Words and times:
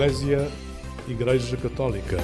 Eclésia, 0.00 0.50
Igreja 1.06 1.58
Católica. 1.58 2.16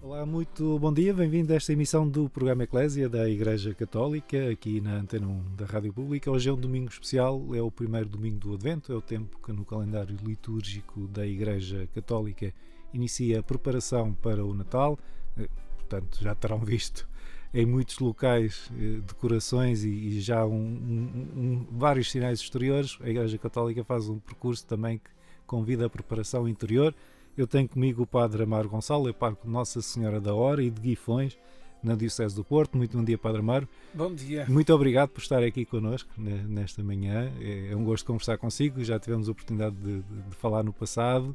Olá, 0.00 0.24
muito 0.24 0.78
bom 0.78 0.92
dia, 0.92 1.12
bem-vindo 1.12 1.52
a 1.52 1.56
esta 1.56 1.72
emissão 1.72 2.08
do 2.08 2.30
programa 2.30 2.62
Eclésia 2.62 3.08
da 3.08 3.28
Igreja 3.28 3.74
Católica, 3.74 4.48
aqui 4.48 4.80
na 4.80 4.94
Antena 4.94 5.26
1 5.26 5.56
da 5.56 5.66
Rádio 5.66 5.92
Pública. 5.92 6.30
Hoje 6.30 6.48
é 6.48 6.52
um 6.52 6.60
domingo 6.60 6.90
especial, 6.90 7.44
é 7.56 7.60
o 7.60 7.72
primeiro 7.72 8.08
domingo 8.08 8.38
do 8.38 8.54
Advento, 8.54 8.92
é 8.92 8.94
o 8.94 9.02
tempo 9.02 9.36
que 9.44 9.52
no 9.52 9.64
calendário 9.64 10.16
litúrgico 10.24 11.08
da 11.08 11.26
Igreja 11.26 11.88
Católica 11.92 12.54
inicia 12.94 13.40
a 13.40 13.42
preparação 13.42 14.14
para 14.14 14.44
o 14.44 14.54
Natal. 14.54 14.96
Eh, 15.36 15.48
portanto, 15.76 16.18
já 16.22 16.36
terão 16.36 16.60
visto 16.60 17.09
em 17.52 17.66
muitos 17.66 17.98
locais 17.98 18.70
eh, 18.78 19.00
decorações 19.06 19.82
e, 19.82 20.20
já 20.20 20.46
um, 20.46 20.52
um, 20.54 21.40
um, 21.40 21.66
vários 21.70 22.10
sinais 22.10 22.40
exteriores. 22.40 22.96
A 23.00 23.08
Igreja 23.08 23.36
Católica 23.38 23.82
faz 23.84 24.08
um 24.08 24.18
percurso 24.18 24.64
também 24.66 24.98
que 24.98 25.10
convida 25.46 25.86
a 25.86 25.90
preparação 25.90 26.48
interior. 26.48 26.94
Eu 27.36 27.46
tenho 27.46 27.68
comigo 27.68 28.02
o 28.02 28.06
Padre 28.06 28.42
Amaro 28.42 28.68
Gonçalo, 28.68 29.08
é 29.08 29.12
parco 29.12 29.48
Nossa 29.48 29.82
Senhora 29.82 30.20
da 30.20 30.34
Hora 30.34 30.62
e 30.62 30.70
de 30.70 30.80
Guifões, 30.80 31.36
na 31.82 31.94
Diocese 31.94 32.36
do 32.36 32.44
Porto. 32.44 32.76
Muito 32.76 32.96
bom 32.96 33.02
dia, 33.02 33.18
Padre 33.18 33.40
Amaro. 33.40 33.68
Bom 33.94 34.14
dia. 34.14 34.46
Muito 34.48 34.72
obrigado 34.72 35.08
por 35.08 35.20
estar 35.20 35.42
aqui 35.42 35.64
connosco 35.64 36.10
nesta 36.18 36.82
manhã. 36.84 37.32
É, 37.40 37.72
é 37.72 37.76
um 37.76 37.84
gosto 37.84 38.06
conversar 38.06 38.38
consigo. 38.38 38.84
Já 38.84 38.98
tivemos 38.98 39.28
a 39.28 39.32
oportunidade 39.32 39.74
de, 39.76 40.02
de, 40.02 40.22
de 40.28 40.36
falar 40.36 40.62
no 40.62 40.72
passado. 40.72 41.34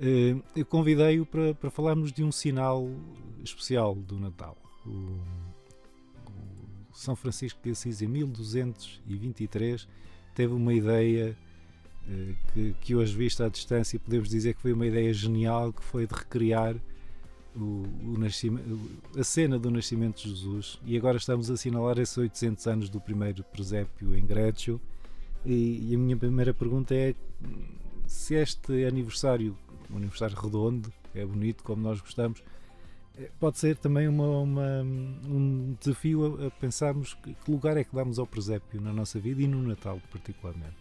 Eh, 0.00 0.36
eu 0.56 0.64
convidei-o 0.64 1.26
para, 1.26 1.54
para 1.54 1.70
falarmos 1.70 2.12
de 2.12 2.22
um 2.24 2.32
sinal 2.32 2.88
especial 3.44 3.94
do 3.94 4.18
Natal. 4.18 4.56
O, 4.88 6.30
o 6.90 6.94
São 6.94 7.14
Francisco 7.14 7.60
de 7.62 7.70
Assis, 7.70 8.02
em 8.02 8.08
1223, 8.08 9.86
teve 10.34 10.52
uma 10.52 10.72
ideia 10.72 11.36
eh, 12.08 12.34
que, 12.52 12.74
que 12.80 12.94
hoje, 12.94 13.14
vista 13.16 13.46
à 13.46 13.48
distância, 13.48 13.98
podemos 13.98 14.28
dizer 14.28 14.54
que 14.54 14.62
foi 14.62 14.72
uma 14.72 14.86
ideia 14.86 15.12
genial, 15.12 15.72
que 15.72 15.84
foi 15.84 16.06
de 16.06 16.14
recriar 16.14 16.76
o, 17.54 17.84
o 18.04 18.16
a 19.18 19.24
cena 19.24 19.58
do 19.58 19.70
nascimento 19.70 20.22
de 20.22 20.30
Jesus. 20.30 20.78
E 20.84 20.96
agora 20.96 21.16
estamos 21.16 21.50
a 21.50 21.54
assinalar 21.54 21.98
esses 21.98 22.16
800 22.16 22.66
anos 22.66 22.88
do 22.88 23.00
primeiro 23.00 23.44
presépio 23.44 24.16
em 24.16 24.24
Grécio. 24.24 24.80
E, 25.44 25.90
e 25.90 25.94
a 25.94 25.98
minha 25.98 26.16
primeira 26.16 26.52
pergunta 26.52 26.94
é 26.94 27.14
se 28.06 28.34
este 28.34 28.84
aniversário 28.84 29.56
um 29.90 29.96
aniversário 29.96 30.36
redondo, 30.36 30.92
é 31.14 31.24
bonito 31.24 31.64
como 31.64 31.82
nós 31.82 32.00
gostamos, 32.00 32.42
pode 33.38 33.58
ser 33.58 33.76
também 33.76 34.08
uma, 34.08 34.40
uma, 34.40 34.82
um 34.82 35.76
desafio 35.80 36.46
a, 36.46 36.50
pensarmos 36.50 37.14
que, 37.14 37.36
lugar 37.48 37.76
é 37.76 37.84
que 37.84 37.94
damos 37.94 38.18
ao 38.18 38.26
presépio 38.26 38.80
na 38.80 38.92
nossa 38.92 39.18
vida 39.18 39.42
e 39.42 39.46
no 39.46 39.62
Natal 39.62 40.00
particularmente. 40.10 40.76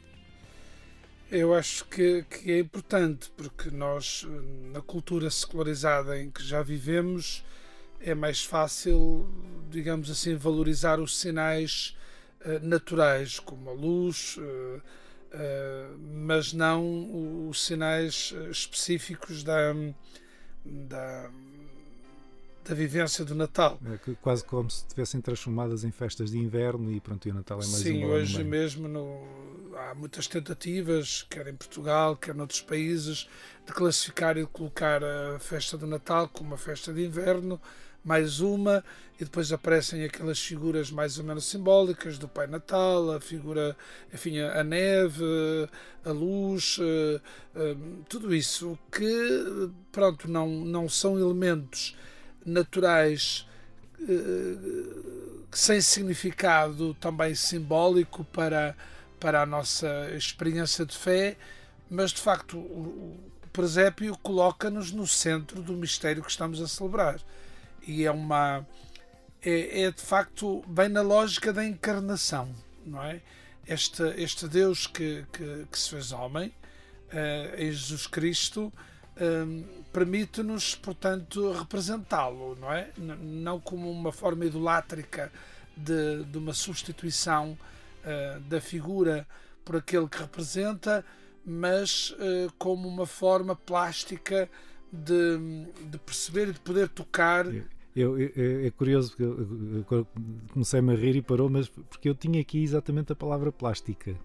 Eu 1.29 1.53
acho 1.53 1.83
que, 1.85 2.23
que 2.23 2.51
é 2.51 2.59
importante 2.59 3.29
porque 3.35 3.69
nós, 3.69 4.25
na 4.71 4.81
cultura 4.81 5.29
secularizada 5.29 6.17
em 6.17 6.29
que 6.31 6.41
já 6.41 6.61
vivemos, 6.61 7.43
é 7.99 8.15
mais 8.15 8.43
fácil, 8.43 9.29
digamos 9.69 10.09
assim, 10.09 10.35
valorizar 10.35 10.99
os 10.99 11.17
sinais 11.17 11.97
uh, 12.45 12.65
naturais, 12.65 13.39
como 13.39 13.69
a 13.69 13.73
luz, 13.73 14.37
uh, 14.37 14.41
uh, 14.41 15.97
mas 15.99 16.53
não 16.53 17.49
os 17.49 17.65
sinais 17.65 18.33
específicos 18.49 19.43
da, 19.43 19.73
da, 20.63 21.29
da 22.67 22.75
vivência 22.75 23.23
do 23.23 23.33
Natal. 23.33 23.79
É 23.85 24.13
quase 24.21 24.43
como 24.43 24.69
se 24.69 24.79
estivessem 24.79 25.21
transformadas 25.21 25.83
em 25.83 25.91
festas 25.91 26.31
de 26.31 26.37
inverno 26.37 26.91
e 26.91 26.99
pronto, 26.99 27.27
e 27.27 27.31
o 27.31 27.33
Natal 27.33 27.59
é 27.59 27.65
mais 27.65 27.81
Sim, 27.81 28.05
hoje 28.05 28.43
mesmo 28.43 28.87
no, 28.87 29.23
há 29.75 29.95
muitas 29.95 30.27
tentativas, 30.27 31.25
quer 31.29 31.47
em 31.47 31.55
Portugal, 31.55 32.17
quer 32.17 32.35
noutros 32.35 32.61
países, 32.61 33.27
de 33.65 33.71
classificar 33.71 34.37
e 34.37 34.41
de 34.41 34.47
colocar 34.47 35.01
a 35.03 35.39
festa 35.39 35.77
do 35.77 35.87
Natal 35.87 36.27
como 36.27 36.49
uma 36.49 36.57
festa 36.57 36.93
de 36.93 37.05
inverno 37.05 37.59
mais 38.03 38.39
uma, 38.39 38.83
e 39.19 39.25
depois 39.25 39.51
aparecem 39.51 40.05
aquelas 40.05 40.39
figuras 40.39 40.89
mais 40.89 41.19
ou 41.19 41.25
menos 41.25 41.45
simbólicas 41.45 42.17
do 42.17 42.25
Pai 42.25 42.47
Natal, 42.47 43.11
a 43.11 43.19
figura, 43.19 43.75
enfim, 44.13 44.39
a 44.39 44.63
neve, 44.63 45.25
a 46.05 46.11
luz, 46.11 46.77
eh, 46.79 47.19
eh, 47.53 47.75
tudo 48.07 48.33
isso 48.33 48.79
que, 48.89 49.69
pronto, 49.91 50.29
não, 50.29 50.47
não 50.47 50.87
são 50.87 51.19
elementos 51.19 51.97
naturais 52.47 53.47
eh, 54.01 55.37
sem 55.51 55.81
significado 55.81 56.93
também 56.95 57.35
simbólico 57.35 58.23
para, 58.25 58.75
para 59.19 59.41
a 59.41 59.45
nossa 59.45 60.09
experiência 60.15 60.85
de 60.85 60.95
fé, 60.95 61.37
mas 61.89 62.11
de 62.11 62.21
facto 62.21 62.57
o, 62.57 63.17
o 63.43 63.47
presépio 63.51 64.17
coloca-nos 64.21 64.91
no 64.91 65.07
centro 65.07 65.61
do 65.61 65.73
mistério 65.73 66.23
que 66.23 66.29
estamos 66.31 66.61
a 66.61 66.67
celebrar 66.67 67.19
e 67.87 68.05
é 68.05 68.11
uma 68.11 68.65
é, 69.41 69.83
é, 69.83 69.91
de 69.91 70.01
facto 70.01 70.63
bem 70.67 70.89
na 70.89 71.01
lógica 71.01 71.53
da 71.53 71.65
encarnação, 71.65 72.53
não 72.85 73.01
é? 73.03 73.21
Este, 73.67 74.03
este 74.17 74.47
Deus 74.47 74.87
que, 74.87 75.25
que, 75.33 75.65
que 75.71 75.79
se 75.79 75.89
fez 75.89 76.11
homem 76.11 76.47
uh, 76.47 77.55
em 77.61 77.71
Jesus 77.71 78.07
Cristo 78.07 78.71
um, 79.21 79.63
permite-nos, 79.91 80.75
portanto, 80.75 81.51
representá-lo, 81.51 82.55
não 82.59 82.71
é? 82.71 82.91
Não 82.97 83.59
como 83.59 83.89
uma 83.89 84.11
forma 84.11 84.45
idolátrica 84.45 85.31
de, 85.75 86.23
de 86.25 86.37
uma 86.37 86.53
substituição 86.53 87.57
uh, 88.03 88.39
da 88.41 88.61
figura 88.61 89.27
por 89.63 89.75
aquele 89.75 90.07
que 90.07 90.17
representa, 90.17 91.03
mas 91.45 92.11
uh, 92.11 92.51
como 92.57 92.87
uma 92.87 93.05
forma 93.05 93.55
plástica 93.55 94.49
de, 94.91 95.65
de 95.89 95.97
perceber 95.99 96.49
e 96.49 96.53
de 96.53 96.59
poder 96.59 96.89
tocar 96.89 97.45
eu, 97.97 98.15
eu, 98.19 98.67
é 98.67 98.69
curioso 98.69 99.09
porque 99.09 99.95
eu, 99.95 100.07
comecei-me 100.53 100.93
a 100.93 100.95
rir 100.95 101.15
e 101.15 101.21
parou, 101.21 101.49
mas 101.49 101.67
porque 101.67 102.07
eu 102.07 102.13
tinha 102.13 102.39
aqui 102.39 102.63
exatamente 102.63 103.11
a 103.11 103.15
palavra 103.15 103.51
plástica 103.51 104.15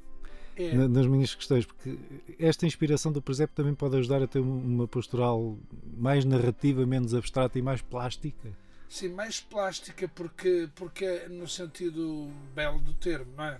é. 0.56 0.74
nas 0.74 1.06
minhas 1.06 1.34
questões, 1.34 1.64
porque 1.64 1.96
esta 2.38 2.66
inspiração 2.66 3.10
do 3.12 3.22
presépio 3.22 3.54
também 3.54 3.74
pode 3.74 3.96
ajudar 3.96 4.22
a 4.22 4.26
ter 4.26 4.40
uma 4.40 4.86
postural 4.86 5.56
mais 5.96 6.24
narrativa, 6.24 6.84
menos 6.86 7.14
abstrata 7.14 7.58
e 7.58 7.62
mais 7.62 7.80
plástica. 7.80 8.50
Sim, 8.92 9.08
mais 9.08 9.40
plástica 9.40 10.06
porque, 10.06 10.68
porque 10.74 11.06
é 11.06 11.26
no 11.26 11.48
sentido 11.48 12.30
belo 12.54 12.78
do 12.78 12.92
termo, 12.92 13.32
não 13.34 13.44
é? 13.44 13.58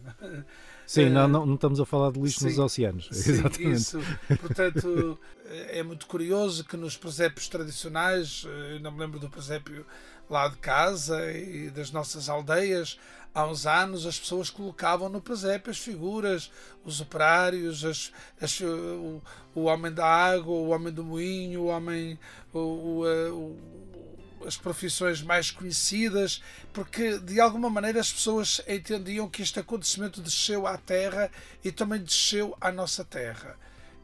Sim, 0.86 1.08
não, 1.08 1.26
não, 1.26 1.47
não 1.47 1.54
estamos 1.54 1.81
a 1.81 1.86
falar 1.86 2.12
de 2.12 2.20
lixo 2.20 2.41
sim, 2.41 2.48
nos 2.48 2.58
oceanos. 2.58 3.08
Sim, 3.10 3.31
Exatamente. 3.31 3.72
Isso. 3.72 3.98
Portanto, 4.38 5.19
é 5.47 5.82
muito 5.82 6.06
curioso 6.06 6.62
que 6.64 6.76
nos 6.76 6.98
presépios 6.98 7.48
tradicionais, 7.48 8.44
eu 8.72 8.81
não 8.81 8.92
me 8.92 9.00
lembro 9.00 9.19
do 9.19 9.31
presépio 9.31 9.86
lá 10.28 10.48
de 10.48 10.56
casa 10.56 11.32
e 11.32 11.70
das 11.70 11.91
nossas 11.91 12.28
aldeias, 12.28 12.98
há 13.34 13.47
uns 13.47 13.66
anos 13.66 14.06
as 14.06 14.19
pessoas 14.19 14.50
colocavam 14.50 15.09
no 15.09 15.20
presépio 15.20 15.70
as 15.70 15.78
figuras, 15.78 16.50
os 16.84 17.00
operários, 17.00 17.84
as, 17.84 18.12
as, 18.41 18.60
o, 18.60 19.22
o, 19.54 19.62
homem 19.65 19.93
da 19.93 20.06
água, 20.06 20.53
o 20.53 20.69
homem 20.69 20.93
do 20.93 21.04
moinho, 21.04 21.62
o 21.62 21.66
homem. 21.66 22.19
o, 22.53 22.59
o, 22.59 23.56
as 24.47 24.56
profissões 24.56 25.22
mais 25.22 25.50
conhecidas, 25.50 26.43
porque 26.72 27.19
de 27.19 27.41
alguma 27.41 27.70
maneira 27.70 28.00
as 28.00 28.12
pessoas 28.12 28.60
entendiam 28.66 29.28
que 29.28 29.43
este 29.43 29.60
acontecimento 29.60 30.20
desceu 30.20 30.66
à 30.66 30.76
Terra 30.76 31.31
e 31.64 31.70
também 31.70 32.03
desceu 32.03 32.56
à 32.60 32.70
nossa 32.70 33.04
Terra. 33.04 33.56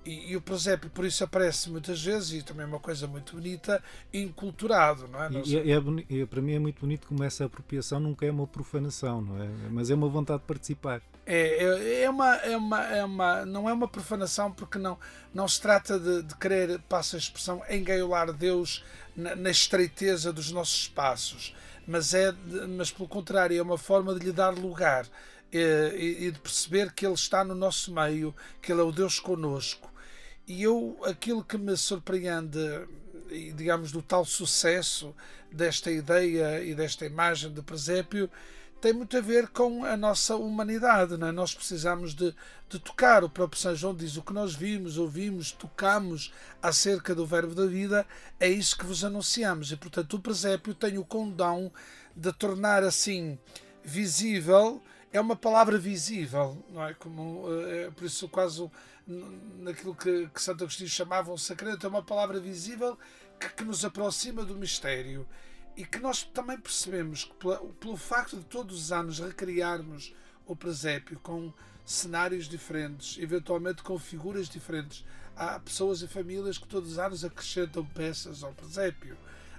E, 0.09 0.33
e, 0.33 0.37
o 0.37 0.41
presépio, 0.41 0.89
por 0.89 1.05
isso, 1.05 1.23
aparece 1.23 1.69
muitas 1.69 2.03
vezes, 2.03 2.41
e 2.41 2.43
também 2.43 2.65
é 2.65 2.67
uma 2.67 2.79
coisa 2.79 3.07
muito 3.07 3.37
bonita, 3.37 3.83
inculturado, 4.11 5.07
não 5.07 5.23
é? 5.23 5.31
E, 5.45 5.71
é, 5.71 6.21
é, 6.23 6.27
para 6.27 6.41
mim 6.41 6.55
é 6.55 6.59
muito 6.59 6.81
bonito 6.81 7.07
como 7.07 7.23
essa 7.23 7.45
apropriação 7.45 8.01
nunca 8.01 8.25
é 8.25 8.31
uma 8.31 8.47
profanação, 8.47 9.21
não 9.21 9.43
é? 9.43 9.49
Mas 9.71 9.91
é 9.91 9.95
uma 9.95 10.09
vontade 10.09 10.41
de 10.41 10.47
participar. 10.47 11.03
É, 11.27 11.63
é, 11.63 12.03
é, 12.05 12.11
uma, 12.11 12.37
é, 12.37 12.57
uma, 12.57 12.85
é 12.87 13.05
uma, 13.05 13.45
não 13.45 13.69
é 13.69 13.73
uma 13.75 13.87
profanação 13.87 14.51
porque 14.51 14.79
não, 14.79 14.99
não 15.35 15.47
se 15.47 15.61
trata 15.61 15.99
de, 15.99 16.23
de 16.23 16.35
querer, 16.37 16.79
passa 16.89 17.17
a 17.17 17.19
expressão, 17.19 17.63
engaiolar 17.69 18.33
Deus 18.33 18.83
na, 19.15 19.37
na 19.37 19.51
estreiteza 19.51 20.33
dos 20.33 20.51
nossos 20.51 20.85
espaços, 20.85 21.55
mas, 21.87 22.15
é, 22.15 22.35
mas 22.79 22.91
pelo 22.91 23.07
contrário, 23.07 23.59
é 23.59 23.63
uma 23.63 23.77
forma 23.77 24.19
de 24.19 24.25
lhe 24.25 24.33
dar 24.33 24.55
lugar 24.55 25.07
eh, 25.53 25.95
e, 25.97 26.27
e 26.27 26.31
de 26.31 26.39
perceber 26.39 26.93
que 26.93 27.07
Ele 27.07 27.15
está 27.15 27.43
no 27.43 27.55
nosso 27.55 27.93
meio, 27.93 28.35
que 28.61 28.71
Ele 28.71 28.81
é 28.81 28.85
o 28.85 28.93
Deus 28.93 29.19
conosco. 29.19 29.91
E 30.49 30.63
eu, 30.63 30.99
aquilo 31.05 31.45
que 31.45 31.59
me 31.59 31.77
surpreende, 31.77 32.59
digamos, 33.55 33.93
do 33.93 34.01
tal 34.01 34.25
sucesso 34.25 35.15
desta 35.53 35.91
ideia 35.91 36.65
e 36.65 36.75
desta 36.75 37.05
imagem 37.05 37.53
de 37.53 37.61
presépio, 37.61 38.31
tem 38.81 38.95
muito 38.95 39.15
a 39.15 39.21
ver 39.21 39.49
com 39.49 39.85
a 39.85 39.95
nossa 39.95 40.37
humanidade. 40.37 41.19
Não 41.19 41.27
é? 41.27 41.33
Nós 41.33 41.55
precisamos 41.55 42.15
de, 42.15 42.35
de 42.67 42.79
tocar. 42.79 43.23
O 43.23 43.29
próprio 43.29 43.61
São 43.61 43.77
João 43.77 43.95
diz: 43.95 44.17
o 44.17 44.23
que 44.23 44.33
nós 44.33 44.55
vimos, 44.55 44.97
ouvimos, 44.97 45.53
tocamos 45.53 46.33
acerca 46.63 47.15
do 47.15 47.27
Verbo 47.27 47.55
da 47.55 47.67
vida, 47.67 48.07
é 48.41 48.49
isso 48.49 48.79
que 48.79 48.87
vos 48.87 49.05
anunciamos. 49.05 49.71
E, 49.71 49.77
portanto, 49.77 50.15
o 50.15 50.21
presépio 50.21 50.73
tem 50.73 50.97
o 50.97 51.05
condão 51.05 51.71
de 52.17 52.33
tornar 52.33 52.83
assim 52.83 53.39
visível 53.85 54.83
é 55.13 55.21
uma 55.21 55.37
palavra 55.37 55.79
visível, 55.79 56.63
não 56.71 56.85
é? 56.85 56.95
Como, 56.95 57.47
é, 57.67 57.91
por 57.91 58.05
isso, 58.05 58.29
quase 58.29 58.71
naquilo 59.09 59.95
que, 59.95 60.29
que 60.29 60.43
Santo 60.43 60.65
Agostinho 60.65 60.89
chamava 60.89 61.33
um 61.33 61.39
sacramento, 61.39 61.87
é 61.87 61.89
uma 61.89 62.03
palavra 62.03 62.39
visível 62.39 62.99
que, 63.41 63.49
que, 63.49 63.65
nos 63.65 63.85
aproxima 63.85 64.45
do 64.45 64.55
mistério 64.55 65.27
e 65.77 65.85
que 65.85 65.99
nós 65.99 66.23
também 66.23 66.59
percebemos 66.59 67.25
que, 67.25 67.35
pelo 67.81 67.97
facto 67.97 68.37
de 68.37 68.45
todos 68.45 68.77
os 68.77 68.93
anos 68.93 69.19
recriarmos 69.19 70.15
o 70.47 70.55
presépio 70.55 71.19
com 71.21 71.53
cenários 71.85 72.49
diferentes, 72.49 73.17
eventualmente 73.19 73.83
com 73.83 73.99
figuras 73.99 74.49
diferentes, 74.49 75.05
há 75.35 75.59
pessoas 75.59 76.03
e 76.03 76.09
famílias 76.09 76.59
que 76.59 76.69
todos 76.69 76.93
os 76.93 76.99
anos 76.99 77.25
acrescentam 77.25 77.85
peças 77.87 78.43
ao 78.43 78.53
presépio 78.53 79.17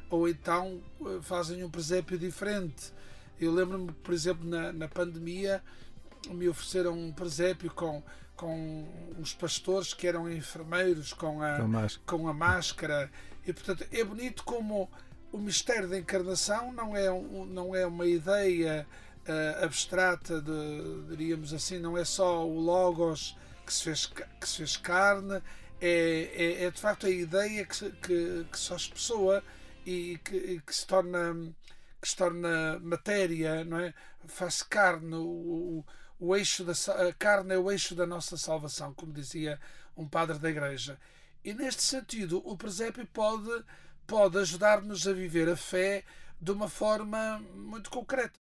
ou 0.10 0.28
então 0.28 0.82
eh, 1.02 1.20
fazem 1.22 1.64
um 1.64 1.70
presépio 1.70 2.18
diferente. 2.18 2.92
Eu 3.40 3.54
lembro-me, 3.54 3.92
por 3.92 4.14
exemplo, 4.14 4.48
na, 4.48 4.74
na 4.74 4.88
pandemia, 4.88 5.64
me 6.30 6.50
ofereceram 6.50 6.98
um 6.98 7.12
presépio 7.12 7.72
com, 7.72 8.04
com 8.40 8.88
os 9.20 9.34
pastores 9.34 9.94
que 9.94 10.08
eram 10.08 10.32
enfermeiros 10.32 11.12
com 11.12 11.44
a, 11.44 11.58
com 12.06 12.26
a 12.30 12.34
máscara. 12.34 13.12
E, 13.46 13.52
portanto, 13.52 13.86
é 13.92 14.02
bonito 14.02 14.46
como 14.46 14.90
o 15.30 15.38
mistério 15.38 15.90
da 15.90 16.00
encarnação 16.00 16.72
não 16.72 16.96
é, 16.96 17.12
um, 17.12 17.46
não 17.46 17.76
é 17.76 17.86
uma 17.86 18.06
ideia 18.06 18.88
uh, 19.28 19.66
abstrata, 19.66 20.42
de, 20.42 21.04
diríamos 21.10 21.54
assim, 21.54 21.80
não 21.80 21.98
é 21.98 22.06
só 22.06 22.48
o 22.48 22.58
Logos 22.58 23.38
que 23.66 23.74
se 23.74 23.84
fez, 23.84 24.06
que 24.06 24.48
se 24.48 24.56
fez 24.56 24.78
carne, 24.78 25.44
é, 25.82 26.32
é, 26.34 26.64
é 26.64 26.72
de 26.72 26.80
facto 26.80 27.08
a 27.08 27.10
ideia 27.10 27.66
que 27.66 27.76
se, 27.76 27.90
que, 27.92 28.48
que 28.50 28.58
faz 28.58 28.88
pessoa 28.88 29.44
e 29.86 30.18
que, 30.24 30.38
e 30.38 30.62
que 30.62 30.74
se 30.74 30.88
torna 30.88 31.36
que 32.02 32.08
se 32.08 32.16
torna 32.16 32.80
matéria, 32.80 33.66
não 33.66 33.82
é? 33.82 33.94
Faz 34.28 34.64
carne, 34.64 35.16
o, 35.16 35.20
o, 35.20 35.86
o 36.20 36.36
eixo 36.36 36.64
da 36.64 36.74
a 36.74 37.14
carne 37.14 37.54
é 37.54 37.58
o 37.58 37.72
eixo 37.72 37.96
da 37.96 38.06
nossa 38.06 38.38
salvação, 38.38 38.94
como 38.94 39.14
dizia 39.14 39.60
um 39.96 40.08
padre 40.08 40.38
da 40.38 40.50
igreja. 40.50 41.00
E 41.44 41.54
neste 41.54 41.82
sentido, 41.82 42.42
o 42.46 42.58
presépio 42.58 43.08
pode 43.08 43.64
pode 44.06 44.40
ajudar-nos 44.40 45.08
a 45.08 45.14
viver 45.14 45.48
a 45.48 45.56
fé 45.56 46.04
de 46.42 46.52
uma 46.52 46.68
forma 46.68 47.40
muito 47.56 47.92
concreta. 47.92 48.40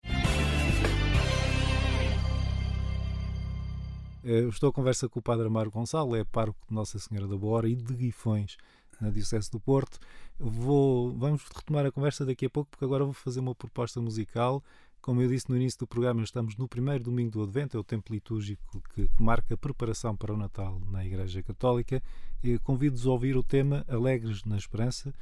Eu 4.24 4.48
estou 4.48 4.70
a 4.70 4.72
conversa 4.72 5.08
com 5.08 5.18
o 5.18 5.22
Padre 5.22 5.46
Amaro 5.46 5.70
Gonçalo, 5.70 6.16
é 6.16 6.24
pároco 6.24 6.58
de 6.66 6.74
Nossa 6.74 6.98
Senhora 6.98 7.28
da 7.28 7.36
Boa 7.36 7.68
e 7.68 7.76
de 7.76 7.94
Guifões, 7.94 8.56
na 8.98 9.10
Diocese 9.10 9.50
do 9.50 9.60
Porto. 9.60 9.98
Vou, 10.38 11.12
vamos 11.12 11.42
retomar 11.54 11.84
a 11.84 11.92
conversa 11.92 12.24
daqui 12.24 12.46
a 12.46 12.50
pouco, 12.50 12.70
porque 12.70 12.84
agora 12.84 13.04
vou 13.04 13.12
fazer 13.12 13.40
uma 13.40 13.54
proposta 13.54 14.00
musical. 14.00 14.62
Como 15.00 15.22
eu 15.22 15.28
disse 15.28 15.48
no 15.48 15.56
início 15.56 15.78
do 15.78 15.86
programa, 15.86 16.22
estamos 16.22 16.56
no 16.56 16.68
primeiro 16.68 17.04
domingo 17.04 17.30
do 17.30 17.42
Advento, 17.42 17.76
é 17.76 17.80
o 17.80 17.84
tempo 17.84 18.12
litúrgico 18.12 18.82
que, 18.94 19.08
que 19.08 19.22
marca 19.22 19.54
a 19.54 19.56
preparação 19.56 20.16
para 20.16 20.32
o 20.32 20.36
Natal 20.36 20.80
na 20.90 21.04
Igreja 21.04 21.42
Católica. 21.42 22.02
Convido-vos 22.62 23.06
a 23.06 23.10
ouvir 23.10 23.36
o 23.36 23.42
tema 23.42 23.84
Alegres 23.88 24.44
na 24.44 24.56
Esperança. 24.56 25.14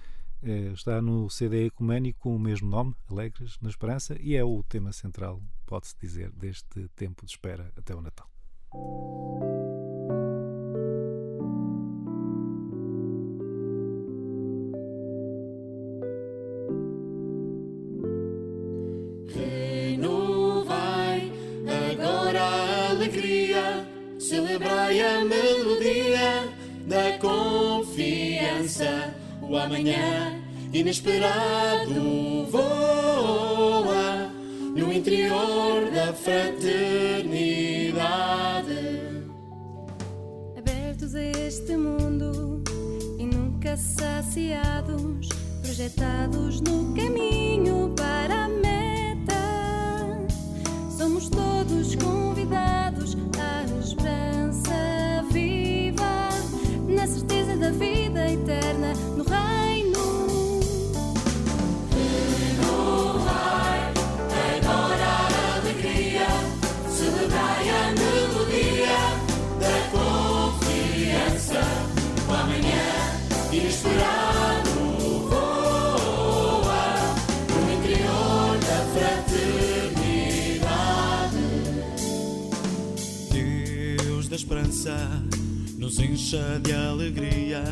É, 0.42 0.72
está 0.72 1.00
no 1.00 1.30
CD 1.30 1.66
Ecuménico 1.66 2.20
com 2.20 2.36
o 2.36 2.38
mesmo 2.38 2.68
nome, 2.68 2.94
Alegres 3.10 3.58
na 3.60 3.70
Esperança, 3.70 4.16
e 4.20 4.36
é 4.36 4.44
o 4.44 4.62
tema 4.62 4.92
central, 4.92 5.42
pode-se 5.64 5.96
dizer, 5.98 6.30
deste 6.30 6.88
tempo 6.94 7.24
de 7.24 7.32
espera 7.32 7.72
até 7.76 7.94
o 7.94 8.02
Natal. 8.02 8.28
O 29.48 29.56
amanhã 29.56 30.40
inesperado 30.72 32.46
voa 32.50 34.28
no 34.74 34.92
interior 34.92 35.88
da 35.92 36.12
fraternidade. 36.12 38.04
Abertos 40.58 41.14
a 41.14 41.22
este 41.22 41.76
mundo 41.76 42.64
e 43.18 43.24
nunca 43.24 43.76
saciados, 43.76 45.28
projetados 45.62 46.60
no 46.60 46.92
caminho 46.94 47.94
para 47.96 48.46
a 48.46 48.48
meta, 48.48 50.26
somos 50.98 51.28
todos 51.28 51.94
convidados 51.94 52.65
esperança 84.46 84.96
nos 85.76 85.98
encha 85.98 86.60
de 86.62 86.72
alegria. 86.72 87.64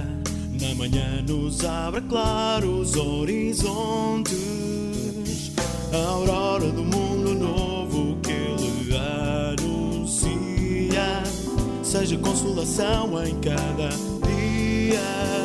Na 0.60 0.74
manhã 0.74 1.22
nos 1.22 1.64
abre 1.64 2.00
claros 2.00 2.96
horizontes. 2.96 4.34
A 5.92 5.96
aurora 6.08 6.68
do 6.72 6.82
mundo 6.82 7.32
novo 7.34 8.18
que 8.22 8.32
ele 8.32 8.96
anuncia. 9.60 11.22
Seja 11.84 12.18
consolação 12.18 13.24
em 13.24 13.38
cada 13.40 13.90
dia. 14.26 15.43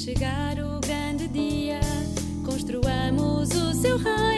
Chegar 0.00 0.58
o 0.58 0.80
grande 0.80 1.28
dia, 1.28 1.78
construamos 2.42 3.50
o 3.50 3.74
seu 3.74 3.98
reino 3.98 4.29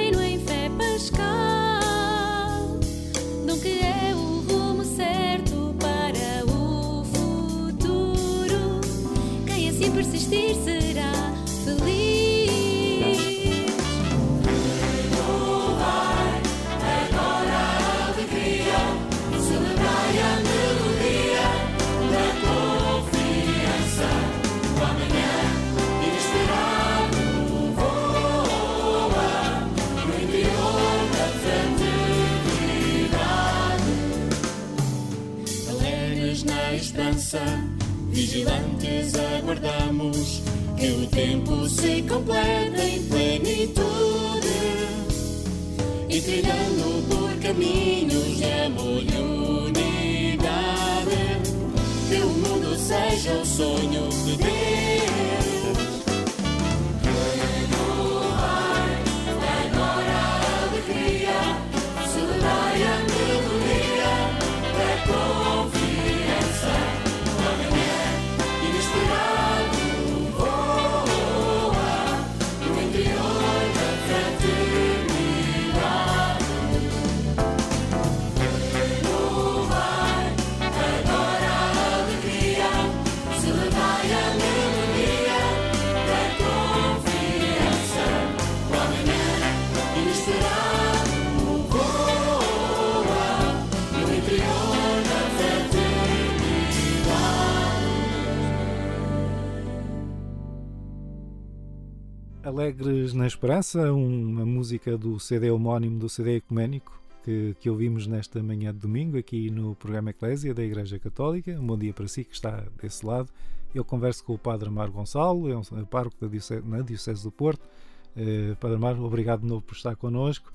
Alegres 102.63 103.13
na 103.13 103.27
Esperança, 103.27 103.93
uma 103.93 104.47
música 104.47 104.97
do 104.97 105.19
CD 105.19 105.51
homónimo 105.51 105.99
do 105.99 106.09
CD 106.09 106.37
Ecuménico 106.37 106.97
que, 107.25 107.57
que 107.59 107.69
ouvimos 107.69 108.07
nesta 108.07 108.41
manhã 108.41 108.73
de 108.73 108.79
domingo 108.79 109.19
aqui 109.19 109.51
no 109.51 109.75
programa 109.75 110.11
Eclésia 110.11 110.55
da 110.55 110.63
Igreja 110.63 110.97
Católica. 110.97 111.51
Um 111.59 111.67
bom 111.67 111.77
dia 111.77 111.93
para 111.93 112.07
si 112.07 112.23
que 112.23 112.33
está 112.33 112.63
desse 112.81 113.05
lado. 113.05 113.29
Eu 113.75 113.85
converso 113.85 114.23
com 114.23 114.35
o 114.35 114.39
Padre 114.39 114.69
Amaro 114.69 114.93
Gonçalo, 114.93 115.51
é 115.51 115.57
um 115.57 115.85
pároco 115.85 116.15
da 116.21 116.29
Diocese, 116.29 116.65
na 116.65 116.83
Diocese 116.83 117.25
do 117.25 117.33
Porto. 117.33 117.69
Uh, 118.17 118.55
Padre 118.55 118.77
Amaro, 118.77 119.03
obrigado 119.03 119.41
de 119.41 119.49
novo 119.49 119.63
por 119.63 119.75
estar 119.75 119.97
connosco. 119.97 120.53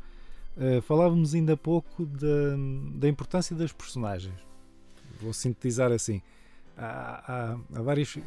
Uh, 0.55 0.81
falávamos 0.83 1.35
ainda 1.35 1.55
há 1.55 1.57
pouco 1.57 2.05
da, 2.05 2.55
da 2.95 3.09
importância 3.09 3.53
das 3.53 3.73
personagens. 3.73 4.39
Vou 5.21 5.33
sintetizar 5.33 5.91
assim. 5.91 6.21
Há, 6.77 7.57
há, 7.75 7.79
há 7.79 7.81
várias 7.81 8.17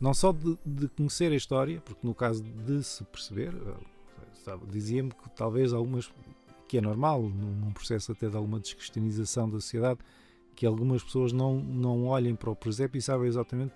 não 0.00 0.14
só 0.14 0.32
de, 0.32 0.58
de, 0.64 0.88
conhecer 0.88 1.30
a 1.30 1.36
história, 1.36 1.80
porque 1.80 2.06
no 2.06 2.14
caso 2.14 2.42
de 2.42 2.82
se 2.82 3.04
perceber, 3.04 3.54
eh, 3.54 4.56
dizia-me 4.68 5.10
que 5.10 5.30
talvez 5.36 5.72
algumas, 5.72 6.10
que 6.66 6.78
é 6.78 6.80
normal, 6.80 7.22
num 7.22 7.70
processo 7.72 8.12
até 8.12 8.28
de 8.28 8.36
alguma 8.36 8.58
descristianização 8.58 9.48
da 9.48 9.60
sociedade, 9.60 10.00
que 10.56 10.64
algumas 10.64 11.02
pessoas 11.02 11.32
não, 11.32 11.56
não 11.56 12.06
olhem 12.06 12.34
para 12.34 12.50
o 12.50 12.56
presépio 12.56 12.98
e 12.98 13.02
sabem 13.02 13.28
exatamente 13.28 13.74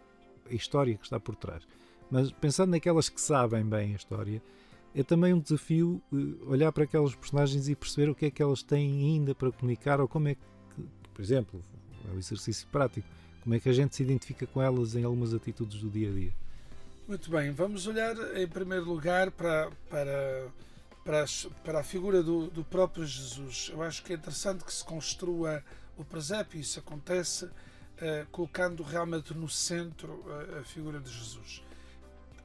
a 0.50 0.54
história 0.54 0.96
que 0.96 1.04
está 1.04 1.20
por 1.20 1.36
trás. 1.36 1.66
Mas 2.10 2.32
pensando 2.32 2.70
naquelas 2.70 3.08
que 3.08 3.20
sabem 3.20 3.64
bem 3.64 3.92
a 3.92 3.96
história, 3.96 4.42
é 4.94 5.02
também 5.02 5.34
um 5.34 5.40
desafio 5.40 6.00
eh, 6.12 6.16
olhar 6.46 6.72
para 6.72 6.84
aquelas 6.84 7.14
personagens 7.14 7.68
e 7.68 7.76
perceber 7.76 8.10
o 8.10 8.14
que 8.14 8.26
é 8.26 8.30
que 8.30 8.42
elas 8.42 8.62
têm 8.62 9.14
ainda 9.14 9.34
para 9.34 9.52
comunicar 9.52 10.00
ou 10.00 10.08
como 10.08 10.28
é 10.28 10.34
que, 10.34 10.40
por 11.12 11.20
exemplo, 11.20 11.60
é 12.08 12.14
um 12.14 12.18
exercício 12.18 12.66
prático 12.68 13.06
como 13.44 13.54
é 13.54 13.60
que 13.60 13.68
a 13.68 13.72
gente 13.74 13.94
se 13.94 14.02
identifica 14.02 14.46
com 14.46 14.60
elas 14.60 14.96
em 14.96 15.04
algumas 15.04 15.34
atitudes 15.34 15.78
do 15.78 15.90
dia 15.90 16.08
a 16.08 16.12
dia? 16.12 16.32
Muito 17.06 17.30
bem, 17.30 17.52
vamos 17.52 17.86
olhar 17.86 18.16
em 18.34 18.48
primeiro 18.48 18.86
lugar 18.86 19.30
para, 19.30 19.70
para, 19.90 20.48
para, 21.04 21.24
para 21.62 21.80
a 21.80 21.82
figura 21.82 22.22
do, 22.22 22.46
do 22.46 22.64
próprio 22.64 23.04
Jesus. 23.04 23.70
Eu 23.70 23.82
acho 23.82 24.02
que 24.02 24.14
é 24.14 24.16
interessante 24.16 24.64
que 24.64 24.72
se 24.72 24.82
construa 24.82 25.62
o 25.98 26.04
presépio, 26.04 26.58
isso 26.58 26.78
acontece 26.78 27.44
uh, 27.44 27.50
colocando 28.32 28.82
realmente 28.82 29.34
no 29.34 29.48
centro 29.48 30.24
uh, 30.26 30.60
a 30.60 30.64
figura 30.64 30.98
de 30.98 31.12
Jesus, 31.12 31.62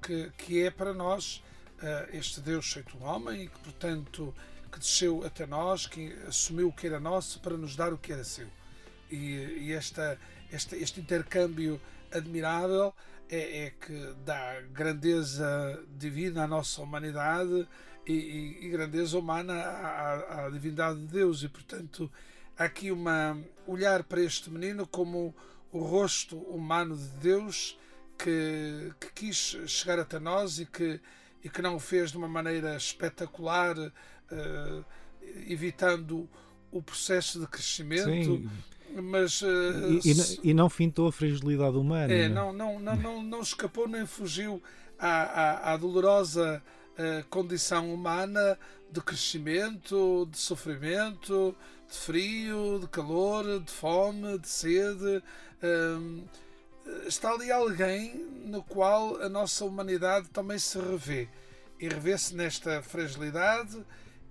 que, 0.01 0.29
que 0.37 0.63
é 0.63 0.69
para 0.69 0.93
nós 0.93 1.41
uh, 1.77 2.13
este 2.13 2.41
Deus 2.41 2.73
feito 2.73 3.01
homem 3.01 3.45
e 3.45 3.47
que, 3.47 3.59
portanto, 3.59 4.35
que 4.69 4.79
desceu 4.79 5.25
até 5.25 5.45
nós, 5.47 5.87
que 5.87 6.11
assumiu 6.27 6.67
o 6.67 6.73
que 6.73 6.87
era 6.87 6.99
nosso 6.99 7.39
para 7.39 7.55
nos 7.55 7.77
dar 7.77 7.93
o 7.93 7.97
que 7.97 8.11
era 8.11 8.25
seu. 8.25 8.47
E, 9.09 9.67
e 9.67 9.73
esta 9.73 10.19
este, 10.51 10.75
este 10.75 10.99
intercâmbio 10.99 11.79
admirável 12.11 12.93
é, 13.29 13.65
é, 13.65 13.69
que 13.69 14.15
dá 14.25 14.61
grandeza 14.73 15.83
divina 15.95 16.43
à 16.43 16.47
nossa 16.47 16.81
humanidade 16.81 17.67
e, 18.05 18.13
e, 18.13 18.65
e 18.65 18.69
grandeza 18.69 19.17
humana 19.17 19.53
à, 19.53 20.45
à, 20.45 20.49
divindade 20.49 20.99
de 20.99 21.07
Deus. 21.07 21.43
E, 21.43 21.49
portanto, 21.49 22.11
há 22.57 22.63
aqui 22.63 22.91
uma 22.91 23.37
olhar 23.67 24.03
para 24.03 24.21
este 24.21 24.49
menino 24.49 24.87
como 24.87 25.35
o 25.71 25.79
rosto 25.79 26.37
humano 26.37 26.97
de 26.97 27.07
Deus 27.21 27.77
que, 28.17 28.91
que 28.99 29.13
quis 29.13 29.57
chegar 29.67 29.99
até 29.99 30.19
nós 30.19 30.59
e 30.59 30.65
que, 30.65 30.99
e 31.43 31.49
que 31.49 31.61
não 31.61 31.75
o 31.75 31.79
fez 31.79 32.11
de 32.11 32.17
uma 32.17 32.27
maneira 32.27 32.75
espetacular, 32.75 33.77
uh, 33.77 34.85
evitando 35.47 36.27
o 36.71 36.81
processo 36.81 37.39
de 37.39 37.47
crescimento. 37.47 38.05
Sim 38.05 38.49
mas 38.95 39.41
uh, 39.41 39.45
e, 40.03 40.11
e, 40.11 40.49
e, 40.49 40.53
não 40.53 40.69
fintou 40.69 41.07
a 41.07 41.11
fragilidade 41.11 41.77
humana. 41.77 42.13
É, 42.13 42.27
não, 42.27 42.51
não, 42.51 42.79
não, 42.79 42.95
não, 42.95 43.23
não 43.23 43.41
escapou 43.41 43.87
nem 43.87 44.05
fugiu 44.05 44.61
à, 44.97 45.07
à, 45.07 45.73
à 45.73 45.77
dolorosa 45.77 46.61
uh, 46.97 47.25
condição 47.29 47.93
humana 47.93 48.57
de 48.91 49.01
crescimento, 49.01 50.27
de 50.31 50.37
sofrimento, 50.37 51.55
de 51.89 51.97
frio, 51.97 52.79
de 52.79 52.87
calor, 52.87 53.59
de 53.59 53.71
fome, 53.71 54.37
de 54.39 54.47
sede. 54.47 55.23
Uh, 55.63 56.23
está 57.07 57.31
ali 57.31 57.51
alguém 57.51 58.15
no 58.45 58.63
qual 58.63 59.21
a 59.21 59.29
nossa 59.29 59.63
humanidade 59.65 60.29
também 60.29 60.57
se 60.57 60.79
revê 60.79 61.27
e 61.79 61.87
revê-se 61.87 62.35
nesta 62.35 62.81
fragilidade 62.81 63.77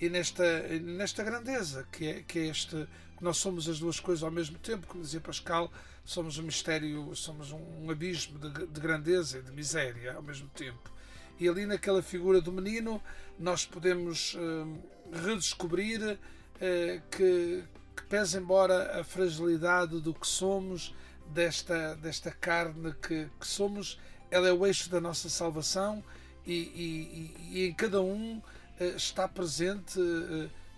e 0.00 0.08
nesta, 0.08 0.62
nesta 0.80 1.22
grandeza 1.22 1.86
que 1.90 2.06
é, 2.06 2.22
que 2.22 2.38
é 2.38 2.46
este 2.46 2.86
nós 3.20 3.38
somos 3.38 3.68
as 3.68 3.78
duas 3.80 3.98
coisas 3.98 4.22
ao 4.22 4.30
mesmo 4.30 4.58
tempo, 4.58 4.86
como 4.86 5.02
dizia 5.02 5.20
Pascal, 5.20 5.72
somos 6.04 6.38
um 6.38 6.42
mistério, 6.42 7.14
somos 7.16 7.50
um, 7.52 7.90
abismo 7.90 8.38
de, 8.38 8.66
de 8.66 8.80
grandeza 8.80 9.38
e 9.38 9.42
de 9.42 9.50
miséria 9.50 10.14
ao 10.14 10.22
mesmo 10.22 10.48
tempo. 10.50 10.90
E 11.38 11.48
ali 11.48 11.66
naquela 11.66 12.02
figura 12.02 12.40
do 12.40 12.52
menino 12.52 13.02
nós 13.38 13.66
podemos 13.66 14.34
uh, 14.34 14.82
redescobrir 15.12 16.00
uh, 16.00 16.18
que, 17.10 17.64
que, 17.96 18.02
pese 18.08 18.38
embora 18.38 19.00
a 19.00 19.04
fragilidade 19.04 20.00
do 20.00 20.14
que 20.14 20.26
somos, 20.26 20.94
desta, 21.26 21.94
desta 21.96 22.30
carne 22.30 22.94
que, 23.02 23.28
que 23.38 23.46
somos, 23.46 24.00
ela 24.30 24.48
é 24.48 24.52
o 24.52 24.64
eixo 24.64 24.88
da 24.90 25.00
nossa 25.00 25.28
salvação 25.28 26.02
e, 26.46 26.52
e, 26.54 27.36
e 27.50 27.66
em 27.66 27.74
cada 27.74 28.00
um 28.00 28.40
está 28.96 29.26
presente 29.26 29.98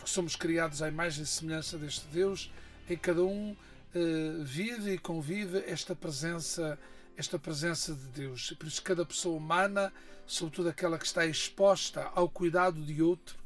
porque 0.00 0.10
somos 0.10 0.34
criados 0.34 0.80
à 0.80 0.88
imagem 0.88 1.24
e 1.24 1.26
semelhança 1.26 1.76
deste 1.76 2.06
Deus, 2.06 2.50
em 2.88 2.96
cada 2.96 3.22
um 3.22 3.52
uh, 3.52 4.44
vive 4.44 4.94
e 4.94 4.98
convive 4.98 5.62
esta 5.66 5.94
presença, 5.94 6.78
esta 7.18 7.38
presença 7.38 7.94
de 7.94 8.06
Deus. 8.06 8.50
Por 8.58 8.66
isso 8.66 8.82
cada 8.82 9.04
pessoa 9.04 9.36
humana, 9.36 9.92
sobretudo 10.26 10.70
aquela 10.70 10.98
que 10.98 11.04
está 11.04 11.26
exposta 11.26 12.10
ao 12.14 12.30
cuidado 12.30 12.80
de 12.80 13.02
outro, 13.02 13.38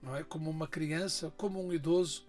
não 0.00 0.14
é, 0.14 0.22
como 0.22 0.48
uma 0.48 0.68
criança, 0.68 1.32
como 1.36 1.60
um 1.60 1.72
idoso, 1.72 2.24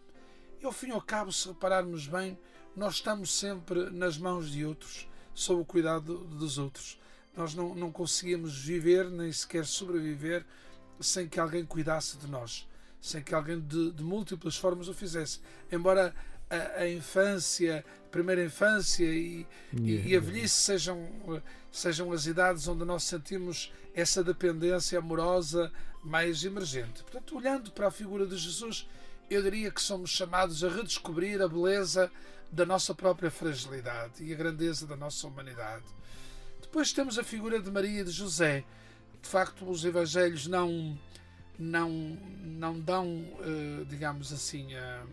e 0.60 0.66
ao 0.66 0.72
fim 0.72 0.88
e 0.88 0.92
ao 0.92 1.02
cabo, 1.02 1.32
se 1.32 1.48
repararmos 1.48 2.08
bem, 2.08 2.36
nós 2.76 2.96
estamos 2.96 3.32
sempre 3.32 3.92
nas 3.92 4.18
mãos 4.18 4.52
de 4.52 4.66
outros, 4.66 5.08
sob 5.36 5.62
o 5.62 5.66
cuidado 5.66 6.18
dos 6.26 6.58
outros. 6.58 7.00
Nós 7.36 7.54
não, 7.54 7.76
não 7.76 7.92
conseguimos 7.92 8.58
viver 8.58 9.08
nem 9.08 9.32
sequer 9.32 9.68
sobreviver 9.68 10.44
sem 11.00 11.28
que 11.28 11.40
alguém 11.40 11.66
cuidasse 11.66 12.18
de 12.18 12.28
nós 12.28 12.68
sem 13.02 13.22
que 13.22 13.34
alguém 13.34 13.60
de, 13.60 13.92
de 13.92 14.04
múltiplas 14.04 14.58
formas 14.58 14.88
o 14.88 14.94
fizesse. 14.94 15.40
Embora 15.72 16.14
a, 16.50 16.82
a 16.82 16.90
infância, 16.90 17.84
a 18.06 18.10
primeira 18.10 18.44
infância 18.44 19.06
e, 19.06 19.46
yeah. 19.74 20.10
e, 20.10 20.16
a 20.16 20.20
velhice 20.20 20.56
sejam, 20.56 21.08
sejam 21.72 22.12
as 22.12 22.26
idades 22.26 22.68
onde 22.68 22.86
nós 22.86 23.04
sentimos 23.04 23.72
essa 23.94 24.24
dependência 24.24 25.00
amorosa 25.00 25.72
mais 26.04 26.44
emergente. 26.44 27.04
Portanto, 27.04 27.38
olhando 27.38 27.72
para 27.72 27.88
a 27.88 27.92
figura 27.92 28.26
de 28.26 28.38
Jesus, 28.38 28.88
eu 29.30 29.42
diria 29.42 29.72
que 29.72 29.82
somos 29.82 30.10
chamados 30.10 30.64
a 30.64 30.70
redescobrir 30.70 31.42
a 31.42 31.48
beleza 31.48 32.12
da 32.52 32.66
nossa 32.66 32.96
própria 32.96 33.30
fragilidade 33.30 34.24
e 34.24 34.34
a 34.34 34.38
grandeza 34.38 34.88
da 34.88 34.96
nossa 34.96 35.28
humanidade. 35.28 35.86
Depois 36.62 36.94
temos 36.94 37.20
a 37.20 37.24
figura 37.24 37.60
de 37.60 37.70
Maria 37.70 38.02
e 38.02 38.04
de 38.04 38.12
José. 38.12 38.64
De 39.28 39.32
facto, 39.32 39.70
os 39.70 39.84
evangelhos 39.84 40.48
não 40.48 40.98
não, 41.60 42.18
não 42.46 42.80
dão, 42.80 43.06
uh, 43.08 43.84
digamos 43.90 44.32
assim, 44.32 44.74
a, 44.74 45.04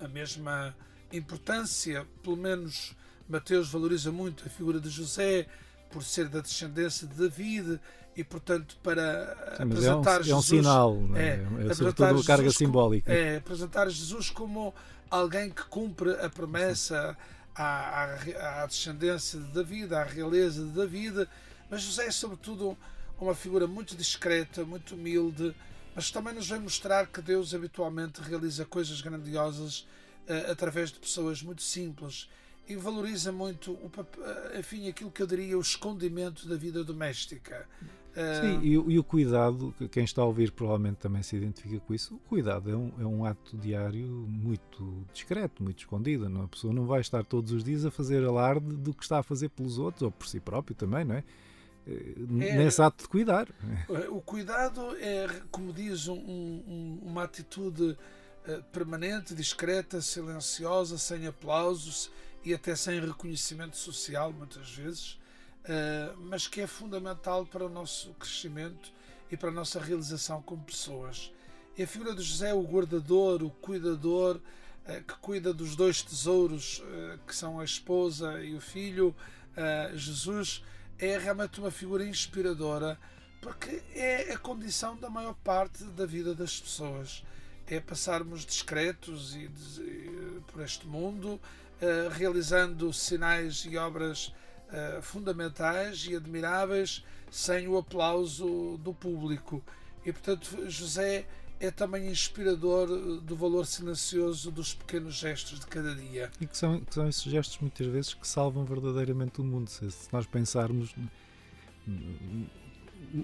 a 0.00 0.08
mesma 0.08 0.76
importância, 1.10 2.06
pelo 2.22 2.36
menos 2.36 2.94
Mateus 3.26 3.70
valoriza 3.70 4.12
muito 4.12 4.44
a 4.46 4.50
figura 4.50 4.78
de 4.78 4.90
José 4.90 5.46
por 5.90 6.04
ser 6.04 6.28
da 6.28 6.40
descendência 6.40 7.08
de 7.08 7.14
David 7.14 7.80
e 8.14 8.22
portanto 8.22 8.76
para 8.82 9.34
Sim, 9.56 9.62
apresentar 9.62 10.16
é 10.16 10.20
um, 10.20 10.24
Jesus, 10.24 10.30
é 10.30 10.34
um 10.34 10.42
sinal 10.42 10.98
é, 11.14 11.26
é, 11.28 11.70
é 11.70 11.74
sobretudo 11.74 12.10
uma 12.12 12.24
carga 12.24 12.50
simbólica. 12.50 13.10
é 13.10 13.38
apresentar 13.38 13.88
Jesus 13.88 14.28
como 14.28 14.74
alguém 15.10 15.48
que 15.48 15.64
cumpre 15.64 16.10
a 16.20 16.28
promessa 16.28 17.16
à, 17.54 17.64
à, 17.64 18.62
à 18.62 18.66
descendência 18.66 19.40
de 19.40 19.46
David 19.54 19.94
à 19.94 20.02
realeza 20.02 20.62
de 20.62 20.72
David 20.72 21.26
mas 21.74 21.82
José 21.82 22.06
é 22.06 22.10
sobretudo 22.12 22.78
uma 23.20 23.34
figura 23.34 23.66
muito 23.66 23.96
discreta, 23.96 24.64
muito 24.64 24.94
humilde, 24.94 25.52
mas 25.92 26.08
também 26.08 26.32
nos 26.32 26.48
vem 26.48 26.60
mostrar 26.60 27.08
que 27.08 27.20
Deus 27.20 27.52
habitualmente 27.52 28.20
realiza 28.20 28.64
coisas 28.64 29.00
grandiosas 29.00 29.80
uh, 29.80 30.52
através 30.52 30.92
de 30.92 31.00
pessoas 31.00 31.42
muito 31.42 31.62
simples 31.62 32.28
e 32.68 32.76
valoriza 32.76 33.32
muito 33.32 33.72
o, 33.72 33.86
uh, 33.86 34.56
enfim, 34.56 34.88
aquilo 34.88 35.10
que 35.10 35.20
eu 35.20 35.26
diria 35.26 35.58
o 35.58 35.60
escondimento 35.60 36.46
da 36.46 36.54
vida 36.54 36.84
doméstica. 36.84 37.66
Sim, 38.14 38.60
e, 38.62 38.74
e, 38.74 38.96
o 38.96 39.02
cuidado, 39.02 39.74
quem 39.90 40.04
está 40.04 40.22
a 40.22 40.24
ouvir 40.24 40.52
provavelmente 40.52 40.98
também 40.98 41.24
se 41.24 41.34
identifica 41.34 41.80
com 41.80 41.92
isso. 41.92 42.14
O 42.14 42.18
cuidado 42.20 42.70
é 42.70 42.76
um, 42.76 42.92
é 43.00 43.04
um 43.04 43.24
ato 43.24 43.56
diário 43.56 44.06
muito 44.06 45.04
discreto, 45.12 45.60
muito 45.60 45.80
escondido. 45.80 46.28
Não? 46.28 46.42
É? 46.42 46.44
A 46.44 46.48
pessoa 46.48 46.72
não 46.72 46.86
vai 46.86 47.00
estar 47.00 47.24
todos 47.24 47.50
os 47.50 47.64
dias 47.64 47.84
a 47.84 47.90
fazer 47.90 48.24
alarde 48.24 48.76
do 48.76 48.94
que 48.94 49.02
está 49.02 49.18
a 49.18 49.22
fazer 49.24 49.48
pelos 49.48 49.80
outros 49.80 50.02
ou 50.02 50.12
por 50.12 50.28
si 50.28 50.38
próprio 50.38 50.76
também, 50.76 51.04
não 51.04 51.16
é? 51.16 51.24
É, 51.86 52.56
nesse 52.56 52.80
ato 52.80 53.02
de 53.02 53.08
cuidar. 53.08 53.48
O 54.10 54.20
cuidado 54.20 54.96
é, 54.96 55.26
como 55.50 55.72
diz, 55.72 56.08
um, 56.08 56.14
um, 56.16 56.98
uma 57.02 57.24
atitude 57.24 57.96
uh, 58.46 58.62
permanente, 58.72 59.34
discreta, 59.34 60.00
silenciosa, 60.00 60.98
sem 60.98 61.26
aplausos 61.26 62.10
e 62.44 62.54
até 62.54 62.74
sem 62.74 63.00
reconhecimento 63.00 63.76
social, 63.76 64.32
muitas 64.32 64.70
vezes, 64.70 65.12
uh, 65.64 66.16
mas 66.18 66.46
que 66.46 66.60
é 66.60 66.66
fundamental 66.66 67.46
para 67.46 67.64
o 67.66 67.68
nosso 67.68 68.12
crescimento 68.14 68.92
e 69.30 69.36
para 69.36 69.48
a 69.48 69.52
nossa 69.52 69.80
realização 69.80 70.42
como 70.42 70.62
pessoas. 70.62 71.32
E 71.76 71.82
a 71.82 71.86
figura 71.86 72.14
de 72.14 72.22
José, 72.22 72.54
o 72.54 72.62
guardador, 72.62 73.42
o 73.42 73.50
cuidador, 73.50 74.40
eh, 74.86 75.00
que 75.06 75.14
cuida 75.14 75.52
dos 75.52 75.74
dois 75.74 76.02
tesouros, 76.02 76.82
eh, 76.86 77.18
que 77.26 77.34
são 77.34 77.58
a 77.58 77.64
esposa 77.64 78.40
e 78.42 78.54
o 78.54 78.60
filho, 78.60 79.14
eh, 79.56 79.92
Jesus, 79.94 80.62
é 81.04 81.18
realmente 81.18 81.60
uma 81.60 81.70
figura 81.70 82.04
inspiradora, 82.04 82.98
porque 83.40 83.82
é 83.94 84.32
a 84.32 84.38
condição 84.38 84.96
da 84.96 85.10
maior 85.10 85.34
parte 85.44 85.84
da 85.84 86.06
vida 86.06 86.34
das 86.34 86.58
pessoas. 86.58 87.22
É 87.66 87.80
passarmos 87.80 88.44
discretos 88.44 89.34
e, 89.34 89.48
por 90.46 90.62
este 90.62 90.86
mundo, 90.86 91.40
realizando 92.12 92.92
sinais 92.92 93.64
e 93.68 93.76
obras 93.76 94.32
fundamentais 95.02 96.06
e 96.08 96.16
admiráveis 96.16 97.04
sem 97.30 97.68
o 97.68 97.76
aplauso 97.76 98.78
do 98.78 98.92
público. 98.92 99.62
E 100.04 100.12
portanto, 100.12 100.70
José 100.70 101.26
é 101.64 101.70
também 101.70 102.10
inspirador 102.10 102.88
eh, 102.90 103.20
do 103.22 103.36
valor 103.36 103.66
silencioso 103.66 104.50
dos 104.50 104.74
pequenos 104.74 105.14
gestos 105.14 105.60
de 105.60 105.66
cada 105.66 105.94
dia. 105.94 106.30
E 106.40 106.46
que 106.46 106.56
são, 106.56 106.80
que 106.80 106.94
são 106.94 107.08
esses 107.08 107.24
gestos 107.24 107.58
muitas 107.60 107.86
vezes 107.86 108.14
que 108.14 108.26
salvam 108.26 108.64
verdadeiramente 108.64 109.40
o 109.40 109.44
mundo. 109.44 109.68
Se, 109.68 109.90
se 109.90 110.12
nós 110.12 110.26
pensarmos, 110.26 110.94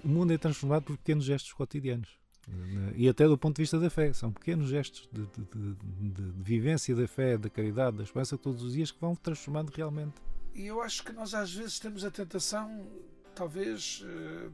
o 0.05 0.09
mundo 0.09 0.33
é 0.33 0.39
transformado 0.39 0.85
por 0.85 0.97
pequenos 0.97 1.25
gestos 1.25 1.53
cotidianos. 1.53 2.21
E 2.97 3.09
até 3.09 3.29
do 3.29 3.39
ponto 3.39 3.57
de 3.57 3.63
vista 3.63 3.79
da 3.79 3.89
fé, 3.89 4.13
são 4.13 4.33
pequenos 4.33 4.69
gestos 4.69 5.09
de, 5.13 5.25
de, 5.27 5.45
de, 5.45 6.33
de 6.33 6.43
vivência 6.43 6.95
da 6.97 7.07
fé, 7.07 7.39
da 7.39 7.49
caridade, 7.49 7.99
da 7.99 8.03
esperança 8.03 8.37
todos 8.37 8.63
os 8.63 8.73
dias 8.73 8.91
que 8.91 9.01
vão 9.01 9.15
transformando 9.15 9.71
realmente. 9.71 10.15
E 10.55 10.67
eu 10.67 10.83
acho 10.83 11.05
que 11.05 11.13
nós 11.13 11.33
às 11.33 11.55
vezes 11.55 11.79
temos 11.79 12.05
a 12.05 12.11
tentação, 12.11 12.89
talvez, 13.35 14.05
eh, 14.05 14.49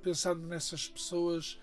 pensando 0.00 0.46
nessas 0.46 0.86
pessoas 0.86 1.58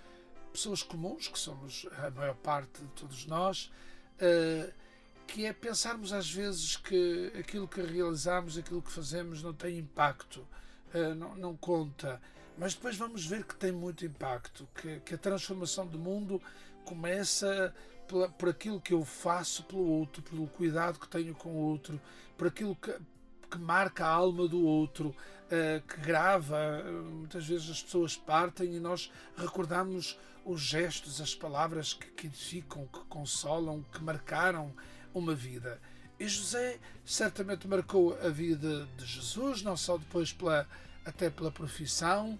pessoas 0.51 0.83
comuns, 0.83 1.27
que 1.27 1.39
somos 1.39 1.87
a 1.97 2.09
maior 2.11 2.35
parte 2.35 2.81
de 2.81 2.87
todos 2.89 3.25
nós, 3.25 3.71
uh, 4.17 4.71
que 5.27 5.45
é 5.45 5.53
pensarmos 5.53 6.11
às 6.11 6.29
vezes 6.29 6.75
que 6.75 7.31
aquilo 7.39 7.67
que 7.67 7.81
realizamos, 7.81 8.57
aquilo 8.57 8.81
que 8.81 8.91
fazemos 8.91 9.41
não 9.41 9.53
tem 9.53 9.77
impacto, 9.77 10.45
uh, 10.93 11.15
não, 11.15 11.35
não, 11.35 11.57
conta. 11.57 12.21
Mas 12.57 12.73
depois 12.73 12.97
vamos 12.97 13.25
ver 13.25 13.45
que 13.45 13.55
tem 13.55 13.71
muito 13.71 14.05
impacto, 14.05 14.67
que, 14.75 14.99
que 14.99 15.15
a 15.15 15.17
transformação 15.17 15.87
do 15.87 15.97
mundo 15.97 16.41
começa 16.83 17.73
pela, 18.07 18.29
por 18.29 18.49
aquilo 18.49 18.81
que 18.81 18.93
eu 18.93 19.05
faço 19.05 19.63
pelo 19.63 19.87
outro, 19.87 20.21
pelo 20.21 20.47
cuidado 20.47 20.99
que 20.99 21.07
tenho 21.07 21.33
com 21.33 21.49
o 21.49 21.69
outro, 21.69 21.99
por 22.37 22.47
aquilo 22.47 22.75
que, 22.75 22.93
que 23.49 23.57
marca 23.57 24.05
a 24.05 24.09
alma 24.09 24.47
do 24.47 24.61
outro, 24.65 25.09
uh, 25.09 25.87
que 25.87 26.01
grava. 26.01 26.83
Muitas 27.09 27.47
vezes 27.47 27.69
as 27.69 27.81
pessoas 27.81 28.17
partem 28.17 28.75
e 28.75 28.79
nós 28.79 29.09
recordamos 29.37 30.19
os 30.45 30.61
gestos, 30.61 31.21
as 31.21 31.35
palavras 31.35 31.93
que, 31.93 32.07
que 32.07 32.27
edificam, 32.27 32.87
que 32.87 32.99
consolam, 33.01 33.83
que 33.91 34.01
marcaram 34.03 34.73
uma 35.13 35.35
vida. 35.35 35.79
E 36.19 36.27
José 36.27 36.79
certamente 37.05 37.67
marcou 37.67 38.17
a 38.21 38.29
vida 38.29 38.87
de 38.97 39.05
Jesus, 39.05 39.61
não 39.61 39.75
só 39.75 39.97
depois 39.97 40.31
pela, 40.31 40.67
até 41.05 41.29
pela 41.29 41.51
profissão, 41.51 42.39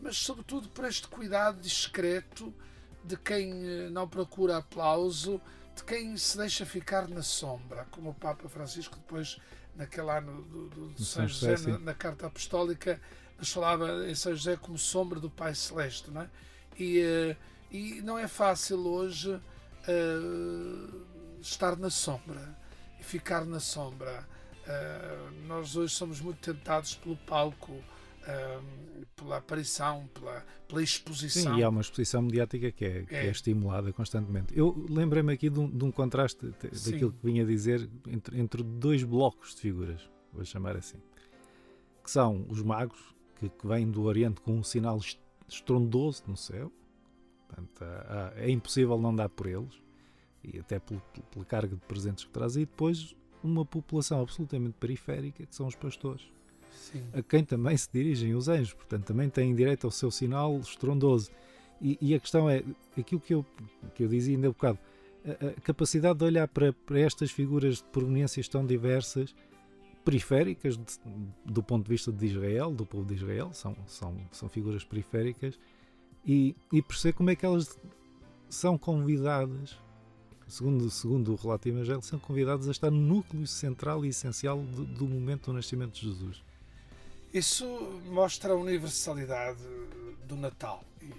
mas 0.00 0.16
sobretudo 0.16 0.68
por 0.68 0.84
este 0.84 1.08
cuidado 1.08 1.60
discreto 1.60 2.54
de 3.02 3.16
quem 3.16 3.50
eh, 3.50 3.90
não 3.90 4.08
procura 4.08 4.58
aplauso, 4.58 5.40
de 5.74 5.82
quem 5.82 6.16
se 6.16 6.36
deixa 6.36 6.64
ficar 6.64 7.08
na 7.08 7.22
sombra, 7.22 7.86
como 7.90 8.10
o 8.10 8.14
Papa 8.14 8.48
Francisco 8.48 8.96
depois 8.96 9.38
naquele 9.74 10.10
ano 10.10 10.42
do, 10.42 10.68
do, 10.68 10.88
do 10.88 11.04
São 11.04 11.26
José, 11.26 11.56
na, 11.68 11.78
na, 11.78 11.94
carta 11.94 12.26
apostólica, 12.26 13.00
nos 13.38 13.52
falava 13.52 14.08
em 14.08 14.14
São 14.14 14.34
José 14.34 14.56
como 14.56 14.76
sombra 14.76 15.20
do 15.20 15.30
Pai 15.30 15.54
Celeste, 15.54 16.10
não 16.10 16.22
é? 16.22 16.30
E, 16.78 17.00
eh, 17.00 17.36
e 17.70 18.00
não 18.02 18.18
é 18.18 18.28
fácil 18.28 18.86
hoje 18.86 19.30
uh, 19.88 21.06
estar 21.40 21.76
na 21.76 21.90
sombra 21.90 22.56
e 22.98 23.02
ficar 23.02 23.44
na 23.44 23.60
sombra. 23.60 24.26
Uh, 24.62 25.46
nós 25.46 25.76
hoje 25.76 25.94
somos 25.94 26.20
muito 26.20 26.38
tentados 26.40 26.94
pelo 26.94 27.16
palco, 27.16 27.72
uh, 27.72 29.06
pela 29.16 29.38
aparição, 29.38 30.08
pela, 30.14 30.44
pela 30.66 30.82
exposição. 30.82 31.54
Sim, 31.54 31.60
e 31.60 31.64
há 31.64 31.68
uma 31.68 31.80
exposição 31.80 32.22
mediática 32.22 32.70
que 32.70 32.84
é, 32.84 33.02
que 33.02 33.14
é. 33.14 33.26
é 33.26 33.30
estimulada 33.30 33.92
constantemente. 33.92 34.56
Eu 34.56 34.86
lembrei-me 34.88 35.32
aqui 35.32 35.50
de 35.50 35.58
um, 35.58 35.68
de 35.68 35.84
um 35.84 35.90
contraste 35.90 36.46
daquilo 36.46 37.12
que 37.12 37.26
vinha 37.26 37.42
a 37.42 37.46
dizer 37.46 37.88
entre, 38.06 38.38
entre 38.38 38.62
dois 38.62 39.02
blocos 39.02 39.54
de 39.54 39.62
figuras, 39.62 40.08
vou 40.32 40.44
chamar 40.44 40.76
assim, 40.76 40.98
que 42.02 42.10
são 42.10 42.46
os 42.48 42.62
magos, 42.62 42.98
que, 43.36 43.48
que 43.48 43.66
vêm 43.66 43.90
do 43.90 44.02
Oriente 44.02 44.40
com 44.40 44.52
um 44.52 44.62
sinal 44.62 44.98
estrondoso 45.48 46.24
no 46.26 46.36
céu. 46.36 46.70
Portanto, 47.46 47.84
é 48.36 48.50
impossível 48.50 48.98
não 48.98 49.14
dar 49.14 49.28
por 49.28 49.46
eles, 49.46 49.80
e 50.44 50.58
até 50.58 50.78
pela, 50.78 51.00
pela 51.30 51.44
carga 51.44 51.74
de 51.74 51.82
presentes 51.82 52.24
que 52.24 52.30
traz. 52.30 52.56
E 52.56 52.60
depois 52.60 53.14
uma 53.42 53.64
população 53.64 54.20
absolutamente 54.20 54.76
periférica, 54.78 55.46
que 55.46 55.54
são 55.54 55.66
os 55.66 55.74
pastores. 55.74 56.30
Sim. 56.72 57.02
A 57.12 57.22
quem 57.22 57.44
também 57.44 57.76
se 57.76 57.88
dirigem 57.92 58.34
os 58.34 58.48
anjos, 58.48 58.74
portanto, 58.74 59.04
também 59.04 59.28
têm 59.28 59.54
direito 59.54 59.86
ao 59.86 59.90
seu 59.90 60.10
sinal 60.10 60.58
estrondoso. 60.58 61.30
E, 61.80 61.98
e 62.00 62.14
a 62.14 62.20
questão 62.20 62.48
é, 62.48 62.62
aquilo 62.96 63.20
que 63.20 63.34
eu, 63.34 63.44
que 63.94 64.04
eu 64.04 64.08
dizia 64.08 64.34
ainda 64.36 64.48
há 64.48 64.50
um 64.50 64.52
bocado, 64.52 64.78
a, 65.24 65.46
a 65.48 65.60
capacidade 65.60 66.18
de 66.18 66.24
olhar 66.24 66.48
para, 66.48 66.72
para 66.72 67.00
estas 67.00 67.30
figuras 67.30 67.76
de 67.76 67.84
proveniências 67.84 68.48
tão 68.48 68.64
diversas 68.64 69.34
periféricas 70.08 70.78
de, 70.78 70.84
do 71.44 71.62
ponto 71.62 71.84
de 71.84 71.90
vista 71.90 72.10
de 72.10 72.24
Israel, 72.24 72.72
do 72.72 72.86
povo 72.86 73.04
de 73.04 73.12
Israel, 73.12 73.52
são, 73.52 73.76
são, 73.86 74.16
são 74.32 74.48
figuras 74.48 74.82
periféricas, 74.82 75.58
e, 76.24 76.56
e 76.72 76.80
perceber 76.80 77.12
como 77.12 77.28
é 77.28 77.36
que 77.36 77.44
elas 77.44 77.78
são 78.48 78.78
convidadas, 78.78 79.76
segundo, 80.46 80.88
segundo 80.88 81.34
o 81.34 81.36
relato 81.36 81.68
evangélico, 81.68 82.06
são 82.06 82.18
convidadas 82.18 82.68
a 82.68 82.70
estar 82.70 82.90
no 82.90 82.96
núcleo 82.96 83.46
central 83.46 84.02
e 84.02 84.08
essencial 84.08 84.62
do, 84.62 85.06
momento 85.06 85.50
do 85.50 85.52
nascimento 85.52 85.92
de 85.92 86.08
Jesus. 86.08 86.42
Isso 87.30 87.66
mostra 88.06 88.54
a 88.54 88.56
universalidade 88.56 89.60
do 90.26 90.36
Natal. 90.36 90.82
E 91.02 91.12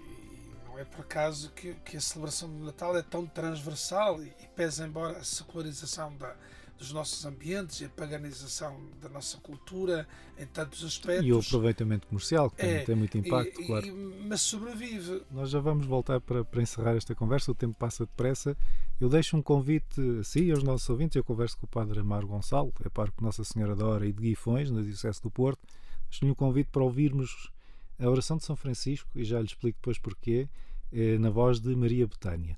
não 0.66 0.80
é 0.80 0.84
por 0.84 1.02
acaso 1.02 1.52
que, 1.52 1.76
que 1.86 1.96
a 1.96 2.02
celebração 2.02 2.50
do 2.50 2.66
Natal 2.66 2.98
é 2.98 3.04
tão 3.04 3.28
transversal 3.28 4.20
e, 4.24 4.34
e 4.42 4.48
pesa 4.56 4.88
embora 4.88 5.20
a 5.20 5.24
secularização 5.24 6.18
da, 6.18 6.36
dos 6.80 6.94
nossos 6.94 7.26
ambientes 7.26 7.82
e 7.82 7.86
a 7.86 7.90
paganização 7.90 8.80
da 9.02 9.10
nossa 9.10 9.38
cultura 9.40 10.08
em 10.38 10.46
tantos 10.46 10.84
aspectos. 10.86 11.28
E 11.28 11.34
o 11.34 11.40
aproveitamento 11.40 12.08
comercial, 12.08 12.50
que 12.50 12.62
é, 12.62 12.84
tem 12.86 12.96
muito 12.96 13.18
impacto, 13.18 13.62
e, 13.62 13.68
claro. 13.68 13.86
E, 13.86 13.92
mas 13.92 14.42
sobrevive. 14.42 15.22
Nós 15.30 15.50
já 15.50 15.60
vamos 15.60 15.86
voltar 15.86 16.22
para, 16.22 16.46
para 16.46 16.62
encerrar 16.62 16.96
esta 16.96 17.14
conversa, 17.14 17.52
o 17.52 17.56
tempo 17.56 17.76
passa 17.78 18.06
depressa. 18.06 18.56
Eu 19.00 19.10
deixo 19.10 19.36
um 19.36 19.42
convite 19.42 20.00
a 20.20 20.24
si 20.24 20.46
e 20.46 20.52
aos 20.52 20.64
nossos 20.64 20.90
ouvintes. 20.90 21.18
Eu 21.18 21.24
converso 21.24 21.58
com 21.58 21.66
o 21.66 21.70
Padre 21.70 22.00
Amaro 22.00 22.28
Gonçalo, 22.28 22.74
é 22.84 22.90
parque 22.90 23.22
Nossa 23.22 23.44
Senhora 23.44 23.76
da 23.76 23.86
Hora 23.86 24.08
e 24.08 24.14
de 24.14 24.22
Guifões, 24.22 24.72
na 24.72 24.82
Diocese 24.82 25.22
do 25.22 25.30
Porto. 25.30 25.60
Deixo-lhe 26.10 26.32
um 26.32 26.36
convite 26.36 26.70
para 26.72 26.84
ouvirmos 26.84 27.52
a 28.00 28.10
oração 28.10 28.38
de 28.38 28.46
São 28.46 28.56
Francisco, 28.56 29.10
e 29.14 29.26
já 29.26 29.40
lhe 29.40 29.46
explico 29.46 29.78
depois 29.78 30.00
porquê, 30.00 30.48
eh, 30.94 31.18
na 31.18 31.30
voz 31.30 31.60
de 31.60 31.76
Maria 31.76 32.08
Betânia. 32.08 32.58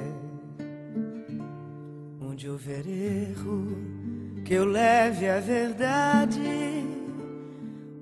onde 2.41 2.49
houver 2.49 2.87
erro, 2.87 3.77
que 4.43 4.55
eu 4.55 4.65
leve 4.65 5.29
a 5.29 5.39
verdade. 5.39 6.41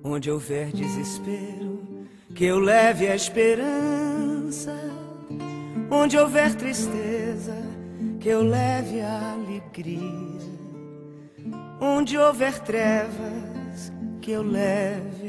Onde 0.02 0.32
houver 0.32 0.71
desespero, 0.71 2.08
que 2.34 2.45
eu 2.45 2.58
leve 2.58 3.08
a 3.10 3.15
esperança. 3.15 4.73
Onde 5.91 6.17
houver 6.17 6.56
tristeza, 6.56 7.58
que 8.21 8.30
eu 8.30 8.41
leve 8.41 9.02
a 9.02 9.34
alegria. 9.34 10.39
Onde 11.82 12.17
houver 12.17 12.60
trevas, 12.60 13.91
que 14.21 14.32
eu 14.32 14.41
leve 14.41 15.28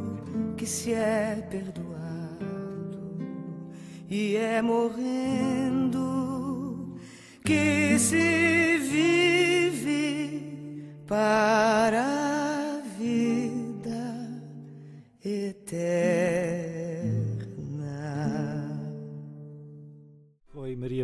que 0.61 0.67
se 0.67 0.93
é 0.93 1.43
perdoado 1.49 2.45
e 4.07 4.35
é 4.35 4.61
morrendo 4.61 5.97
que 7.43 7.97
se 7.97 8.77
vive 8.77 10.21
para 11.07 11.80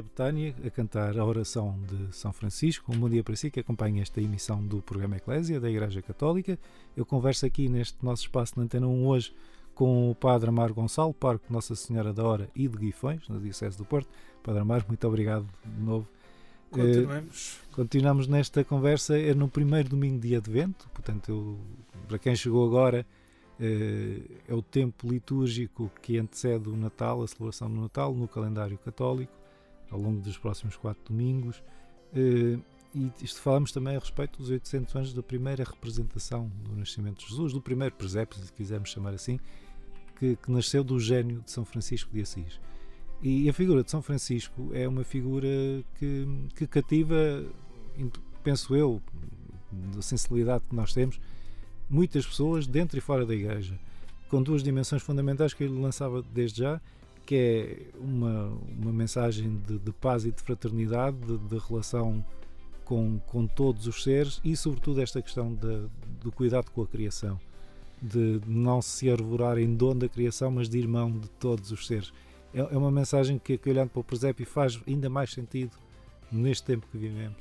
Betânia 0.07 0.55
a 0.65 0.69
cantar 0.69 1.19
a 1.19 1.25
oração 1.25 1.77
de 1.85 2.15
São 2.15 2.31
Francisco. 2.31 2.91
Um 2.91 2.97
bom 2.97 3.09
dia 3.09 3.23
para 3.23 3.35
si 3.35 3.51
que 3.51 3.59
acompanha 3.59 4.01
esta 4.01 4.21
emissão 4.21 4.65
do 4.65 4.81
programa 4.81 5.17
Eclésia 5.17 5.59
da 5.59 5.69
Igreja 5.69 6.01
Católica. 6.01 6.57
Eu 6.95 7.05
converso 7.05 7.45
aqui 7.45 7.67
neste 7.67 8.03
nosso 8.03 8.23
espaço 8.23 8.53
na 8.55 8.63
Antena 8.63 8.87
1 8.87 9.05
hoje 9.05 9.35
com 9.75 10.09
o 10.09 10.15
Padre 10.15 10.49
Amaro 10.49 10.73
Gonçalo, 10.73 11.13
Parque 11.13 11.51
Nossa 11.51 11.75
Senhora 11.75 12.13
da 12.13 12.23
Hora 12.23 12.49
e 12.55 12.67
de 12.67 12.77
Guifões, 12.77 13.27
na 13.27 13.37
Diocese 13.37 13.77
do 13.77 13.83
Porto. 13.83 14.07
Padre 14.41 14.61
Amaro, 14.61 14.85
muito 14.87 15.05
obrigado 15.05 15.45
de 15.63 15.83
novo. 15.83 16.07
Continuemos. 16.71 17.51
Uh, 17.51 17.75
continuamos 17.75 18.27
nesta 18.27 18.63
conversa 18.63 19.19
é 19.19 19.33
no 19.33 19.49
primeiro 19.49 19.89
domingo 19.89 20.19
de 20.19 20.35
Advento, 20.35 20.89
portanto, 20.93 21.29
eu, 21.29 21.57
para 22.07 22.17
quem 22.17 22.35
chegou 22.35 22.65
agora, 22.65 23.05
uh, 23.59 24.23
é 24.47 24.53
o 24.53 24.61
tempo 24.61 25.09
litúrgico 25.09 25.91
que 26.01 26.17
antecede 26.17 26.69
o 26.69 26.77
Natal, 26.77 27.21
a 27.21 27.27
celebração 27.27 27.69
do 27.69 27.81
Natal, 27.81 28.13
no 28.15 28.27
calendário 28.27 28.77
católico, 28.79 29.33
ao 29.91 29.99
longo 29.99 30.21
dos 30.21 30.37
próximos 30.37 30.75
quatro 30.75 31.01
domingos. 31.13 31.63
Uh, 32.13 32.61
e 32.95 33.11
isto 33.21 33.41
falamos 33.41 33.71
também 33.71 33.95
a 33.95 33.99
respeito 33.99 34.39
dos 34.39 34.49
800 34.49 34.95
anos 34.95 35.13
da 35.13 35.21
primeira 35.21 35.63
representação 35.63 36.51
do 36.63 36.75
nascimento 36.75 37.19
de 37.19 37.29
Jesus, 37.29 37.53
do 37.53 37.61
primeiro 37.61 37.93
presépio, 37.93 38.39
se 38.39 38.51
quisermos 38.51 38.89
chamar 38.89 39.13
assim, 39.13 39.39
que, 40.17 40.35
que 40.35 40.51
nasceu 40.51 40.83
do 40.83 40.99
gênio 40.99 41.41
de 41.41 41.51
São 41.51 41.63
Francisco 41.63 42.11
de 42.11 42.21
Assis. 42.21 42.59
E 43.21 43.49
a 43.49 43.53
figura 43.53 43.83
de 43.83 43.91
São 43.91 44.01
Francisco 44.01 44.69
é 44.73 44.87
uma 44.87 45.03
figura 45.03 45.47
que, 45.97 46.27
que 46.55 46.67
cativa, 46.67 47.43
penso 48.43 48.75
eu, 48.75 49.01
da 49.71 50.01
sensibilidade 50.01 50.63
que 50.69 50.75
nós 50.75 50.93
temos, 50.93 51.19
muitas 51.89 52.25
pessoas 52.25 52.67
dentro 52.67 52.97
e 52.97 53.01
fora 53.01 53.25
da 53.25 53.33
Igreja, 53.33 53.77
com 54.29 54.41
duas 54.41 54.61
dimensões 54.61 55.01
fundamentais 55.01 55.53
que 55.53 55.63
ele 55.63 55.79
lançava 55.79 56.21
desde 56.33 56.59
já, 56.59 56.81
que 57.27 57.35
é 57.35 57.99
uma, 57.99 58.57
uma 58.79 58.91
mensagem 58.91 59.61
de, 59.67 59.77
de 59.77 59.91
paz 59.91 60.25
e 60.25 60.31
de 60.31 60.41
fraternidade, 60.41 61.17
de, 61.17 61.37
de 61.37 61.57
relação 61.57 62.25
com, 62.83 63.19
com 63.27 63.45
todos 63.45 63.85
os 63.85 64.01
seres 64.01 64.41
e, 64.43 64.55
sobretudo, 64.55 65.01
esta 65.01 65.21
questão 65.21 65.53
de, 65.53 65.87
do 66.23 66.31
cuidado 66.31 66.71
com 66.71 66.81
a 66.81 66.87
criação, 66.87 67.39
de 68.01 68.41
não 68.47 68.81
se 68.81 69.11
arvorar 69.11 69.57
em 69.57 69.75
dono 69.75 69.99
da 69.99 70.09
criação, 70.09 70.49
mas 70.49 70.67
de 70.67 70.79
irmão 70.79 71.11
de 71.11 71.27
todos 71.31 71.71
os 71.71 71.85
seres 71.85 72.11
é, 72.53 72.59
é 72.59 72.77
uma 72.77 72.91
mensagem 72.91 73.37
que, 73.37 73.57
que, 73.57 73.69
olhando 73.69 73.89
para 73.89 73.99
o 73.99 74.03
presépio, 74.03 74.45
faz 74.45 74.79
ainda 74.87 75.09
mais 75.09 75.31
sentido 75.31 75.77
neste 76.31 76.65
tempo 76.65 76.87
que 76.91 76.97
vivemos. 76.97 77.37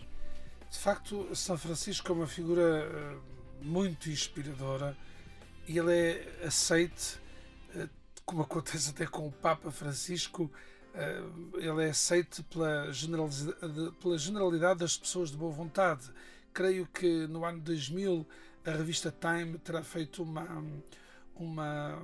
De 0.71 0.79
facto, 0.79 1.35
São 1.35 1.57
Francisco 1.57 2.11
é 2.11 2.15
uma 2.15 2.27
figura 2.27 2.63
eh, 2.63 3.17
muito 3.63 4.11
inspiradora 4.11 4.97
e 5.67 5.79
ele 5.79 5.93
é 5.93 6.45
aceite, 6.45 7.19
como 8.27 8.43
acontece 8.43 8.91
até 8.91 9.07
com 9.07 9.29
o 9.29 9.33
Papa 9.33 9.71
Francisco, 9.71 10.51
eh, 10.93 11.23
ele 11.55 11.85
é 11.85 11.91
aceite 11.91 12.43
pela 12.43 12.93
generalidade, 14.19 14.81
das 14.81 14.99
pessoas 14.99 15.31
de 15.31 15.37
boa 15.37 15.53
vontade. 15.53 16.11
Creio 16.53 16.87
que 16.87 17.27
no 17.29 17.45
ano 17.45 17.61
2000 17.61 18.27
a 18.67 18.71
revista 18.73 19.15
Time 19.19 19.59
terá 19.59 19.83
feito 19.85 20.25
uma, 20.25 20.45
uma 21.37 21.97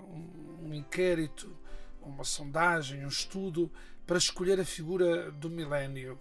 um, 0.63 0.73
inquérito 0.73 1.55
uma 2.01 2.25
sondagem, 2.25 3.05
um 3.05 3.09
estudo 3.09 3.71
para 4.07 4.19
escolher 4.19 4.61
a 4.61 4.65
figura 4.65 5.31
do 5.33 5.51
milénio. 5.51 6.19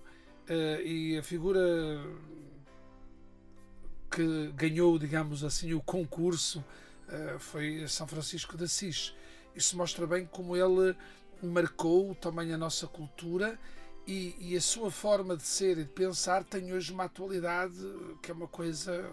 Uh, 0.50 0.82
e 0.82 1.18
a 1.18 1.24
figura 1.24 1.60
que 4.10 4.52
ganhou, 4.54 4.98
digamos 5.00 5.44
assim, 5.44 5.74
o 5.74 5.82
concurso 5.82 6.64
uh, 7.08 7.40
foi 7.40 7.88
São 7.88 8.08
Francisco 8.08 8.58
de 8.58 8.66
Assis. 8.66 9.14
Isso 9.56 9.78
mostra 9.78 10.08
bem 10.08 10.26
como 10.26 10.56
ele 10.56 10.96
marcou 11.42 12.14
também 12.16 12.54
a 12.54 12.58
nossa 12.58 12.88
cultura 12.88 13.60
e, 14.08 14.36
e, 14.40 14.58
a 14.58 14.62
sua 14.62 14.92
forma 14.92 15.36
de 15.38 15.44
ser 15.44 15.78
e 15.78 15.84
de 15.84 15.90
pensar 15.90 16.44
tem 16.44 16.74
hoje 16.74 16.92
uma 16.92 17.06
atualidade 17.06 17.78
que 18.22 18.32
é 18.32 18.34
uma 18.34 18.48
coisa 18.48 19.10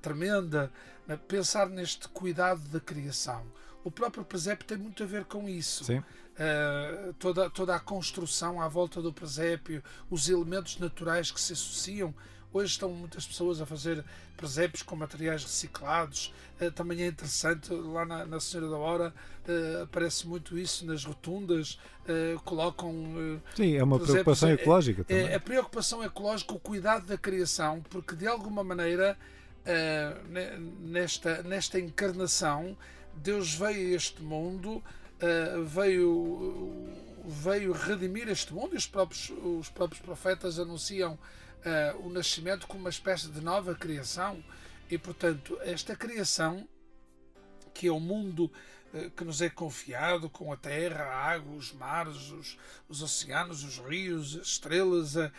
tremenda. 0.00 0.72
Pensar 1.26 1.68
neste 1.68 2.08
cuidado 2.08 2.60
da 2.68 2.80
criação 2.80 3.44
o 3.82 3.90
próprio 3.90 4.24
presépio 4.24 4.66
tem 4.66 4.78
muito 4.78 5.02
a 5.02 5.06
ver 5.06 5.24
com 5.24 5.48
isso. 5.48 5.84
Sim. 5.84 5.98
Uh, 5.98 7.12
toda, 7.14 7.50
toda 7.50 7.74
a 7.74 7.80
construção 7.80 8.60
à 8.60 8.68
volta 8.68 9.02
do 9.02 9.12
presépio, 9.12 9.82
os 10.10 10.28
elementos 10.28 10.78
naturais 10.78 11.30
que 11.30 11.40
se 11.40 11.52
associam. 11.52 12.14
Hoje 12.52 12.72
estão 12.72 12.90
muitas 12.90 13.24
pessoas 13.26 13.60
a 13.60 13.66
fazer 13.66 14.04
presépios 14.36 14.82
com 14.82 14.96
materiais 14.96 15.44
reciclados. 15.44 16.34
Uh, 16.60 16.70
também 16.72 17.02
é 17.02 17.06
interessante, 17.06 17.72
lá 17.72 18.04
na, 18.04 18.26
na 18.26 18.40
Senhora 18.40 18.68
da 18.68 18.76
Hora 18.76 19.14
uh, 19.48 19.82
aparece 19.84 20.26
muito 20.26 20.58
isso 20.58 20.84
nas 20.84 21.04
rotundas. 21.04 21.78
colocam. 22.44 23.40
Sim, 23.54 23.76
é 23.76 23.84
uma 23.84 24.00
preocupação 24.00 24.48
é, 24.48 24.54
ecológica 24.54 25.04
também. 25.04 25.26
É, 25.26 25.34
a 25.36 25.40
preocupação 25.40 26.02
ecológica, 26.02 26.52
o 26.52 26.58
cuidado 26.58 27.06
da 27.06 27.16
criação, 27.16 27.82
porque 27.88 28.16
de 28.16 28.26
alguma 28.26 28.64
maneira, 28.64 29.16
nesta, 30.80 31.44
nesta 31.44 31.78
encarnação, 31.78 32.76
Deus 33.14 33.54
veio 33.54 33.92
a 33.92 33.96
este 33.96 34.20
mundo, 34.22 34.82
veio, 35.66 36.88
veio 37.24 37.72
redimir 37.72 38.28
este 38.28 38.52
mundo 38.52 38.74
e 38.74 38.76
os 38.76 38.88
próprios, 38.88 39.30
os 39.30 39.68
próprios 39.68 40.02
profetas 40.02 40.58
anunciam 40.58 41.16
uh, 41.60 42.06
o 42.06 42.10
nascimento 42.10 42.66
como 42.66 42.80
uma 42.80 42.90
espécie 42.90 43.28
de 43.28 43.40
nova 43.40 43.74
criação. 43.74 44.42
E, 44.90 44.98
portanto, 44.98 45.58
esta 45.62 45.94
criação, 45.94 46.66
que 47.72 47.86
é 47.86 47.92
o 47.92 48.00
mundo 48.00 48.50
uh, 48.92 49.10
que 49.10 49.24
nos 49.24 49.40
é 49.40 49.48
confiado, 49.48 50.28
com 50.28 50.52
a 50.52 50.56
terra, 50.56 51.04
a 51.04 51.30
água, 51.30 51.54
os 51.54 51.72
mares, 51.72 52.30
os, 52.30 52.58
os 52.88 53.02
oceanos, 53.02 53.62
os 53.62 53.78
rios, 53.78 54.36
as 54.36 54.46
estrelas, 54.48 55.16
a, 55.16 55.30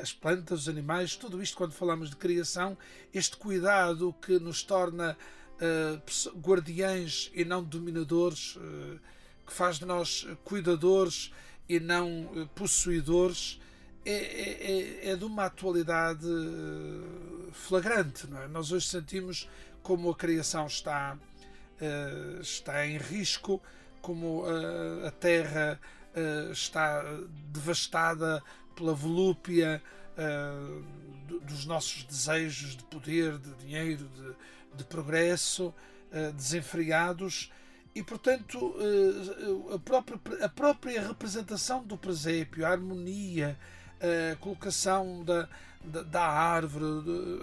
as 0.00 0.12
plantas, 0.12 0.62
os 0.62 0.68
animais, 0.68 1.16
tudo 1.16 1.42
isto, 1.42 1.56
quando 1.56 1.72
falamos 1.72 2.10
de 2.10 2.16
criação, 2.16 2.76
este 3.12 3.36
cuidado 3.36 4.14
que 4.20 4.38
nos 4.38 4.62
torna 4.62 5.16
uh, 5.60 6.40
guardiães 6.40 7.30
e 7.34 7.44
não 7.44 7.62
dominadores, 7.62 8.56
uh, 8.56 8.98
que 9.46 9.52
faz 9.52 9.78
de 9.78 9.84
nós 9.84 10.26
cuidadores 10.44 11.30
e 11.68 11.78
não 11.78 12.48
possuidores, 12.54 13.60
é, 14.06 14.12
é, 14.12 15.08
é, 15.08 15.10
é, 15.10 15.16
de 15.16 15.24
uma 15.24 15.46
atualidade 15.46 16.28
flagrante. 17.50 18.28
Não 18.28 18.40
é? 18.40 18.46
Nós 18.46 18.70
hoje 18.70 18.86
sentimos 18.86 19.48
como 19.82 20.10
a 20.10 20.14
criação 20.14 20.66
está, 20.66 21.18
está 22.40 22.86
em 22.86 22.98
risco, 22.98 23.60
como 24.00 24.44
a 25.06 25.10
terra 25.10 25.80
está 26.52 27.04
devastada 27.52 28.42
pela 28.74 28.94
volúpia 28.94 29.82
dos 31.42 31.66
nossos 31.66 32.02
desejos 32.02 32.76
de 32.76 32.82
poder, 32.84 33.38
de 33.38 33.54
dinheiro, 33.54 34.08
de, 34.08 34.78
de 34.78 34.84
progresso, 34.84 35.72
desenfreados, 36.34 37.52
e 37.94 38.02
portanto 38.02 38.74
a, 39.72 39.78
própria, 39.78 40.44
a 40.44 40.48
própria 40.48 41.06
representação 41.06 41.84
do 41.84 41.96
presépio, 41.96 42.66
a 42.66 42.70
harmonia, 42.70 43.56
a 44.00 44.36
colocação 44.36 45.24
da, 45.24 45.48
da, 45.82 46.02
da 46.02 46.26
árvore, 46.26 46.84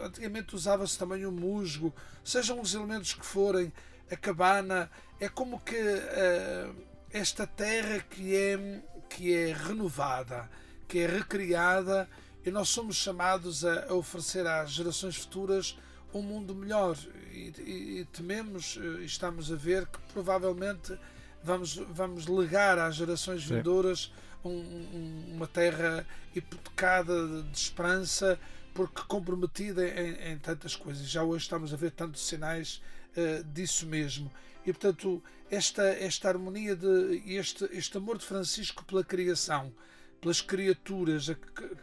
antigamente 0.02 0.56
usava-se 0.56 0.98
também 0.98 1.26
o 1.26 1.32
musgo, 1.32 1.94
sejam 2.24 2.60
os 2.60 2.74
elementos 2.74 3.14
que 3.14 3.26
forem, 3.26 3.72
a 4.12 4.16
cabana, 4.16 4.92
é 5.20 5.28
como 5.30 5.60
que 5.60 5.76
uh, 5.76 6.76
esta 7.12 7.48
terra 7.48 8.00
que 8.00 8.36
é, 8.36 8.82
que 9.10 9.34
é 9.34 9.54
renovada, 9.54 10.50
que 10.88 11.00
é 11.00 11.08
recriada, 11.08 12.10
e 12.46 12.52
nós 12.52 12.70
somos 12.70 12.98
chamados 12.98 13.64
a, 13.64 13.86
a 13.86 13.94
oferecer 13.94 14.46
às 14.46 14.72
gerações 14.72 15.16
futuras 15.16 15.78
um 16.14 16.22
mundo 16.22 16.54
melhor. 16.54 16.98
E, 17.32 17.54
e, 17.60 18.00
e 18.00 18.06
tememos 18.06 18.78
eh, 18.80 19.02
e 19.02 19.06
estamos 19.06 19.52
a 19.52 19.56
ver 19.56 19.88
que 19.88 19.98
provavelmente 20.12 20.98
vamos, 21.44 21.76
vamos 21.76 22.28
legar 22.28 22.78
às 22.78 22.96
gerações 22.96 23.44
vindouras 23.44 24.12
um- 24.44 24.50
um- 24.52 25.34
uma 25.36 25.48
terra 25.48 26.06
hipotecada 26.36 27.44
de, 27.44 27.58
esperança, 27.58 28.40
porque 28.74 29.02
comprometida 29.08 29.88
em, 29.88 30.34
em 30.34 30.38
tantas 30.40 30.76
coisas. 30.76 31.08
Já 31.08 31.24
hoje 31.24 31.44
estamos 31.44 31.74
a 31.74 31.78
ver 31.78 31.92
tantos 31.92 32.26
sinais 32.28 32.82
eh, 33.16 33.44
disso 33.54 33.86
mesmo. 33.86 34.32
E 34.66 34.72
portanto, 34.74 35.22
esta, 35.52 35.84
esta 35.84 36.30
harmonia 36.30 36.76
de 36.76 37.22
este, 37.28 37.66
este 37.72 37.98
amor 37.98 38.18
de 38.18 38.26
Francisco 38.26 38.84
pela 38.86 39.04
criação, 39.04 39.72
pelas 40.20 40.42
criaturas 40.42 41.30
a 41.30 41.36
que- 41.36 41.76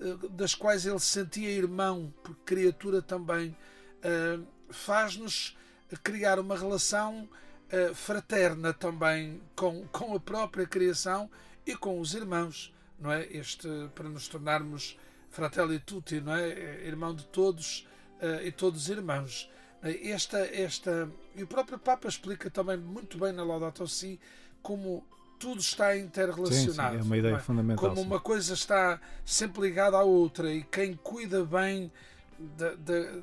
eh, 0.00 0.28
das 0.30 0.54
quais 0.54 0.86
ele 0.86 0.98
se 1.00 1.06
sentia 1.06 1.50
irmão, 1.50 2.12
porque 2.22 2.40
criatura 2.54 3.02
também, 3.02 3.56
eh, 4.02 4.38
faz-nos 4.70 5.56
criar 6.04 6.38
uma 6.38 6.56
relação 6.56 7.28
eh, 7.72 7.92
fraterna 7.94 8.72
também 8.72 9.40
com, 9.56 9.86
com 9.88 10.14
a 10.14 10.20
própria 10.20 10.66
criação 10.66 11.28
e 11.66 11.76
com 11.76 12.00
os 12.00 12.14
irmãos, 12.14 12.72
não 12.98 13.10
é? 13.12 13.26
Este, 13.30 13.68
para 13.94 14.08
nos 14.08 14.28
tornarmos 14.28 14.96
fratelli 15.30 15.78
tutti, 15.78 16.20
não 16.20 16.34
é? 16.34 16.86
Irmão 16.86 17.14
de 17.14 17.24
todos 17.26 17.86
eh, 18.20 18.46
e 18.48 18.52
todos 18.52 18.88
irmãos. 18.88 19.50
Eh, 19.82 20.10
Esta, 20.10 20.38
esta, 20.38 21.08
e 21.34 21.42
o 21.42 21.46
próprio 21.46 21.78
Papa 21.78 22.08
explica 22.08 22.50
também 22.50 22.76
muito 22.76 23.18
bem 23.18 23.32
na 23.32 23.42
Laudato 23.44 23.86
Si 23.86 24.18
como 24.62 25.04
tudo 25.38 25.60
está 25.60 25.92
Sim, 25.92 26.00
sim, 26.00 26.04
interrelacionado. 26.04 26.98
é 26.98 27.02
uma 27.02 27.16
ideia 27.16 27.32
não 27.32 27.40
é? 27.40 27.42
fundamental. 27.42 27.88
como 27.88 28.00
sim. 28.00 28.06
uma 28.06 28.20
coisa 28.20 28.52
está 28.52 29.00
sempre 29.24 29.62
ligada 29.62 29.96
à 29.96 30.02
outra 30.02 30.52
e 30.52 30.62
quem 30.64 30.94
cuida 30.94 31.42
bem 31.44 31.90
de, 32.38 32.76
de, 32.76 33.22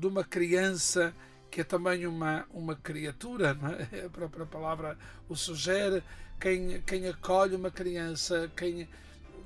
de 0.00 0.06
uma 0.06 0.24
criança 0.24 1.14
que 1.48 1.60
é 1.60 1.64
também 1.64 2.06
uma, 2.06 2.44
uma 2.50 2.74
criatura, 2.74 3.56
é? 3.92 4.06
a 4.06 4.10
própria 4.10 4.46
palavra 4.46 4.98
o 5.28 5.36
sugere, 5.36 6.02
quem, 6.42 6.82
quem 6.82 7.06
acolhe 7.06 7.54
uma 7.54 7.70
criança, 7.70 8.50
quem, 8.56 8.88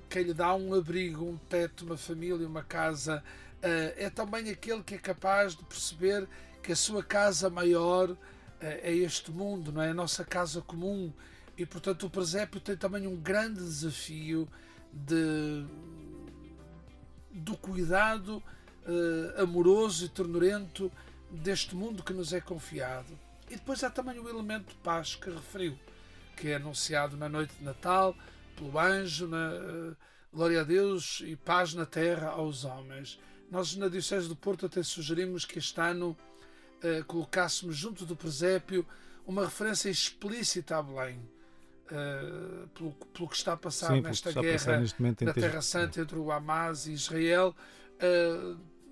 quem 0.08 0.22
lhe 0.22 0.32
dá 0.32 0.54
um 0.54 0.72
abrigo, 0.72 1.26
um 1.26 1.36
teto, 1.36 1.84
uma 1.84 1.98
família, 1.98 2.48
uma 2.48 2.62
casa, 2.62 3.22
eh, 3.60 3.94
é 3.98 4.08
também 4.08 4.48
aquele 4.48 4.82
que 4.82 4.94
é 4.94 4.98
capaz 4.98 5.54
de 5.54 5.62
perceber 5.62 6.26
que 6.62 6.72
a 6.72 6.76
sua 6.76 7.02
casa 7.04 7.50
maior 7.50 8.16
eh, 8.62 8.80
é 8.82 8.94
este 8.94 9.30
mundo, 9.30 9.70
não 9.70 9.82
é? 9.82 9.90
A 9.90 9.94
nossa 9.94 10.24
casa 10.24 10.62
comum. 10.62 11.12
E 11.58 11.66
portanto 11.66 12.06
o 12.06 12.10
presépio 12.10 12.62
tem 12.62 12.78
também 12.78 13.06
um 13.06 13.16
grande 13.16 13.60
desafio 13.60 14.48
de 14.90 15.66
do 17.30 17.58
cuidado 17.58 18.42
eh, 18.86 19.42
amoroso 19.42 20.06
e 20.06 20.08
ternurento 20.08 20.90
deste 21.30 21.76
mundo 21.76 22.02
que 22.02 22.14
nos 22.14 22.32
é 22.32 22.40
confiado. 22.40 23.12
E 23.50 23.56
depois 23.56 23.84
há 23.84 23.90
também 23.90 24.18
o 24.18 24.26
elemento 24.30 24.70
de 24.70 24.76
paz 24.76 25.14
que 25.14 25.28
referiu, 25.28 25.78
que 26.36 26.48
é 26.50 26.56
anunciado 26.56 27.16
na 27.16 27.28
noite 27.28 27.52
de 27.58 27.64
Natal 27.64 28.14
pelo 28.56 28.78
anjo, 28.78 29.26
na 29.26 29.52
eh, 29.52 29.94
glória 30.32 30.60
a 30.60 30.64
Deus 30.64 31.22
e 31.26 31.34
paz 31.36 31.74
na 31.74 31.84
terra 31.86 32.28
aos 32.28 32.64
homens. 32.64 33.18
Nós 33.50 33.74
na 33.76 33.88
Diocese 33.88 34.28
do 34.28 34.36
Porto 34.36 34.66
até 34.66 34.82
sugerimos 34.82 35.44
que 35.44 35.58
este 35.58 35.80
ano 35.80 36.16
eh, 36.82 37.02
colocássemos 37.06 37.76
junto 37.76 38.04
do 38.06 38.14
presépio 38.16 38.86
uma 39.26 39.44
referência 39.44 39.88
explícita 39.90 40.78
a 40.78 40.82
Belém, 40.82 41.20
eh, 41.90 42.66
pelo, 42.74 42.92
pelo 42.92 43.28
que 43.28 43.36
está 43.36 43.52
a 43.54 43.56
passar 43.56 43.92
Sim, 43.94 44.00
nesta 44.00 44.32
guerra 44.32 44.52
passar 44.58 44.80
neste 44.80 45.02
termos- 45.14 45.34
Terra 45.34 45.62
Santa 45.62 46.00
entre 46.00 46.18
o 46.18 46.30
Hamas 46.32 46.86
e 46.86 46.92
Israel, 46.92 47.54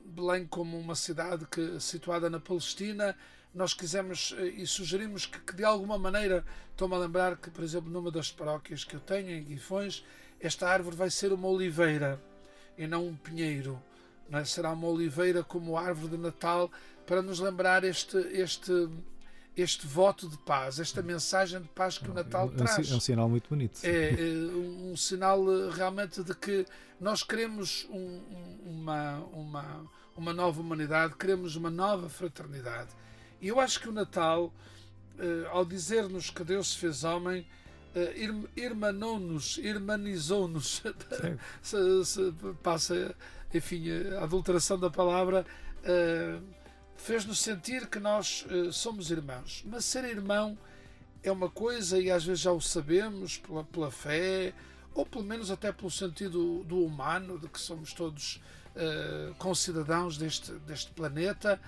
Belém 0.06 0.46
como 0.46 0.78
uma 0.78 0.94
cidade 0.94 1.46
que 1.46 1.78
situada 1.80 2.28
na 2.30 2.38
Palestina, 2.40 3.16
nós 3.54 3.72
quisemos 3.72 4.32
uh, 4.32 4.44
e 4.46 4.66
sugerimos 4.66 5.26
que, 5.26 5.38
que 5.40 5.54
de 5.54 5.64
alguma 5.64 5.98
maneira, 5.98 6.44
estou-me 6.70 6.94
a 6.94 6.98
lembrar 6.98 7.36
que, 7.36 7.50
por 7.50 7.62
exemplo, 7.62 7.90
numa 7.90 8.10
das 8.10 8.30
paróquias 8.30 8.84
que 8.84 8.94
eu 8.94 9.00
tenho 9.00 9.30
em 9.30 9.44
Guifões, 9.44 10.04
esta 10.40 10.68
árvore 10.68 10.96
vai 10.96 11.10
ser 11.10 11.32
uma 11.32 11.48
oliveira 11.48 12.20
e 12.76 12.86
não 12.86 13.06
um 13.06 13.14
pinheiro. 13.16 13.80
Não 14.28 14.38
é? 14.38 14.44
Será 14.44 14.72
uma 14.72 14.88
oliveira 14.88 15.42
como 15.44 15.76
árvore 15.76 16.16
de 16.16 16.18
Natal 16.18 16.70
para 17.06 17.22
nos 17.22 17.38
lembrar 17.38 17.84
este, 17.84 18.16
este, 18.32 18.88
este 19.56 19.86
voto 19.86 20.28
de 20.28 20.36
paz, 20.38 20.80
esta 20.80 21.02
mensagem 21.02 21.60
de 21.60 21.68
paz 21.68 21.98
que 21.98 22.10
o 22.10 22.14
Natal 22.14 22.50
é, 22.52 22.56
traz. 22.56 22.90
é 22.90 22.94
um 22.94 23.00
sinal 23.00 23.28
muito 23.28 23.48
bonito. 23.48 23.80
É, 23.84 24.10
é, 24.18 24.22
um, 24.92 24.96
sinal 24.96 25.40
eh, 25.50 25.70
realmente 25.72 26.22
de 26.24 26.34
que 26.34 26.66
nós 27.00 27.22
queremos 27.22 27.86
um- 27.90 28.20
uma, 28.64 29.18
uma, 29.32 29.90
uma 30.16 30.32
nova 30.32 30.60
humanidade, 30.60 31.14
queremos 31.16 31.54
uma 31.56 31.70
nova 31.70 32.08
fraternidade. 32.08 32.90
E 33.44 33.48
eu 33.48 33.60
acho 33.60 33.78
que 33.78 33.90
o 33.90 33.92
Natal, 33.92 34.50
eh, 35.18 35.46
ao 35.50 35.66
dizer-nos 35.66 36.30
que 36.30 36.42
Deus 36.42 36.72
se 36.72 36.78
fez 36.78 37.04
homem, 37.04 37.46
irm- 38.16 38.46
irmanou-nos, 38.56 39.58
irmanizou-nos, 39.58 40.82
passa, 42.62 43.14
enfim, 43.52 43.84
a 44.18 44.24
adulteração 44.24 44.78
da 44.78 44.88
palavra, 44.88 45.44
eh, 45.84 46.38
fez-nos 46.96 47.38
sentir 47.38 47.86
que 47.86 47.98
nós 48.00 48.46
eh, 48.48 48.72
somos 48.72 49.10
irmãos. 49.10 49.62
Mas 49.66 49.84
ser 49.84 50.04
irmão 50.04 50.56
é 51.22 51.30
uma 51.30 51.50
coisa, 51.50 52.00
e 52.00 52.10
às 52.10 52.24
vezes 52.24 52.40
já 52.40 52.50
o 52.52 52.62
sabemos, 52.62 53.36
pela, 53.36 53.62
pela 53.62 53.90
fé, 53.90 54.54
ou 54.94 55.04
pelo 55.04 55.24
menos 55.24 55.50
até 55.50 55.70
pelo 55.70 55.90
sentido 55.90 56.64
do 56.64 56.82
humano, 56.82 57.38
de 57.38 57.46
que 57.48 57.60
somos 57.60 57.92
todos 57.92 58.40
eh, 58.74 59.32
concidadãos 59.36 60.16
deste, 60.16 60.50
deste 60.66 60.90
planeta, 60.92 61.60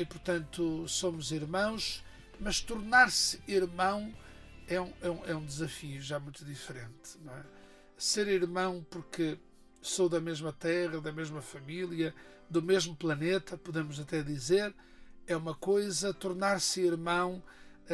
e 0.00 0.04
portanto 0.04 0.86
somos 0.88 1.32
irmãos, 1.32 2.04
mas 2.38 2.60
tornar-se 2.60 3.40
irmão 3.46 4.12
é 4.68 4.80
um, 4.80 4.92
é, 5.00 5.10
um, 5.10 5.24
é 5.26 5.34
um 5.34 5.44
desafio 5.44 6.00
já 6.00 6.18
muito 6.18 6.44
diferente. 6.44 7.18
É? 7.26 7.42
Ser 7.96 8.28
irmão 8.28 8.84
porque 8.90 9.38
sou 9.80 10.08
da 10.08 10.20
mesma 10.20 10.52
terra, 10.52 11.00
da 11.00 11.12
mesma 11.12 11.42
família, 11.42 12.14
do 12.48 12.62
mesmo 12.62 12.94
planeta, 12.94 13.56
podemos 13.56 13.98
até 13.98 14.22
dizer, 14.22 14.74
é 15.26 15.36
uma 15.36 15.54
coisa, 15.54 16.12
tornar-se 16.12 16.80
irmão, 16.80 17.42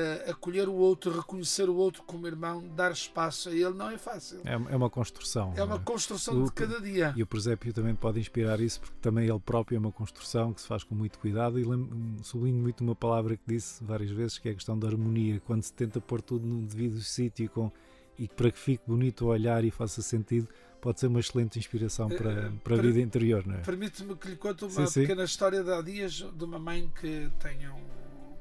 eh, 0.01 0.31
acolher 0.31 0.69
o 0.69 0.75
outro, 0.75 1.11
reconhecer 1.11 1.69
o 1.69 1.75
outro 1.75 2.03
como 2.05 2.27
irmão, 2.27 2.65
dar 2.77 2.93
espaço 2.93 3.49
a 3.49 3.53
ele, 3.53 3.71
não 3.75 3.91
é 3.91 3.99
fácil. 3.99 4.41
É, 4.45 4.53
é 4.53 4.77
uma 4.77 4.89
construção. 4.89 5.53
É 5.57 5.63
uma 5.65 5.77
não 5.77 5.83
construção 5.85 6.41
O- 6.41 6.45
de 6.45 6.53
cada 6.53 6.81
dia. 6.81 7.13
E 7.17 7.23
o 7.23 7.27
presépio 7.27 7.73
também 7.73 7.95
pode 7.95 8.21
inspirar 8.21 8.61
isso, 8.61 8.81
porque 8.81 8.95
também 9.01 9.29
ele 9.29 9.41
próprio 9.41 9.77
é 9.77 9.79
uma 9.79 9.91
construção 9.93 10.53
que 10.53 10.61
se 10.61 10.67
faz 10.69 10.85
com 10.85 10.95
muito 10.95 11.19
cuidado. 11.19 11.59
E 11.59 11.65
lem- 11.65 12.17
sublinho 12.23 12.63
muito 12.63 12.83
uma 12.85 12.95
palavra 12.95 13.37
que 13.37 13.43
disse 13.47 13.83
várias 13.83 14.11
vezes, 14.11 14.39
que 14.39 14.49
é 14.49 14.53
a 14.53 14.55
questão 14.55 14.79
da 14.79 14.87
harmonia. 14.87 15.41
Quando 15.45 15.63
se 15.63 15.73
tenta 15.73 16.01
pôr 16.01 16.23
tudo 16.23 16.47
no 16.47 16.63
devido 16.63 17.01
sítio 17.01 17.51
com, 17.51 17.73
e 18.19 18.29
para 18.29 18.51
que 18.53 18.59
fique 18.59 18.85
bonito 18.87 19.25
o 19.25 19.29
olhar 19.29 19.65
e 19.65 19.71
faça 19.71 20.01
sentido, 20.03 20.47
pode 20.81 21.01
ser 21.01 21.09
uma 21.09 21.19
excelente 21.19 21.59
inspiração 21.59 22.09
para, 22.09 22.31
Eh, 22.33 22.53
para 22.63 22.77
a 22.77 22.81
vida 22.81 23.01
interior, 23.01 23.45
não 23.47 23.57
é? 23.57 23.59
Permite-me 23.59 24.15
que 24.15 24.29
lhe 24.29 24.37
conte 24.37 24.65
uma 24.65 24.71
Sim, 24.71 24.87
sim. 24.87 25.01
pequena 25.03 25.25
história 25.25 25.65
de 25.65 25.73
há 25.73 25.83
dias 25.83 26.13
de 26.33 26.45
uma 26.45 26.59
mãe 26.59 26.89
que 27.01 27.29
tem 27.41 27.69
um- 27.69 27.99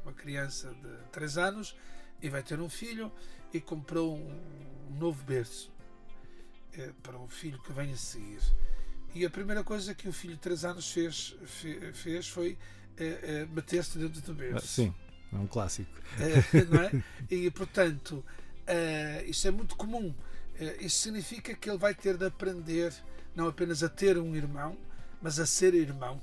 uma 0.08 0.14
criança 0.14 0.74
de 0.74 1.10
3 1.12 1.38
anos 1.38 1.76
e 2.22 2.30
vai 2.30 2.42
ter 2.42 2.60
um 2.62 2.70
filho 2.70 3.12
e 3.54 3.60
comprou 3.60 4.16
um, 4.18 4.98
novo 4.98 5.22
berço 5.26 5.70
eh, 6.74 6.92
para 7.04 7.18
o 7.18 7.28
filho 7.28 7.62
que 7.62 7.74
vem 7.74 7.92
a 7.92 7.98
seguir. 7.98 8.40
E 9.14 9.26
a 9.26 9.30
primeira 9.30 9.64
coisa 9.66 9.94
que 9.94 10.08
o 10.08 10.14
filho 10.14 10.36
de 10.36 10.40
3 10.40 10.64
anos 10.64 10.90
fez, 10.92 11.36
fe- 11.46 11.92
fez 11.94 12.28
foi 12.30 12.58
eh, 12.98 13.20
eh, 13.22 13.48
meter-se 13.52 13.98
dentro 13.98 14.22
do 14.22 14.32
Ah, 14.32 14.36
berço. 14.36 14.68
Sim, 14.68 14.96
é 15.34 15.36
um 15.36 15.48
clássico. 15.48 15.92
Eh, 16.20 16.40
é? 16.40 17.04
E 17.36 17.52
portanto, 17.52 18.24
eh, 18.66 19.26
isso 19.28 19.46
é 19.48 19.52
muito 19.52 19.76
comum. 19.76 20.16
Isso 20.80 21.02
significa 21.04 21.54
que 21.54 21.70
ele 21.70 21.78
vai 21.78 21.94
ter 21.94 22.18
de 22.18 22.26
aprender 22.26 22.92
não 23.36 23.48
apenas 23.48 23.84
a 23.84 23.90
ter 23.90 24.18
um 24.18 24.36
irmão, 24.36 24.76
mas 25.22 25.38
a 25.40 25.46
ser 25.46 25.76
irmão, 25.76 26.20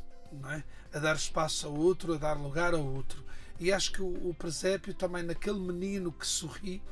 é? 0.51 0.65
A 0.93 0.99
dar 0.99 1.15
espaço 1.15 1.69
ao 1.69 1.75
outro, 1.75 2.15
a 2.15 2.17
dar 2.19 2.33
lugar 2.37 2.75
ao 2.75 2.85
outro. 2.85 3.25
E 3.61 3.73
acho 3.73 3.93
que 3.93 4.03
o, 4.03 4.29
o 4.31 4.35
presépio 4.35 4.93
também 4.95 5.23
naquele 5.23 5.59
menino 5.61 6.11
que 6.13 6.27
sorri, 6.27 6.83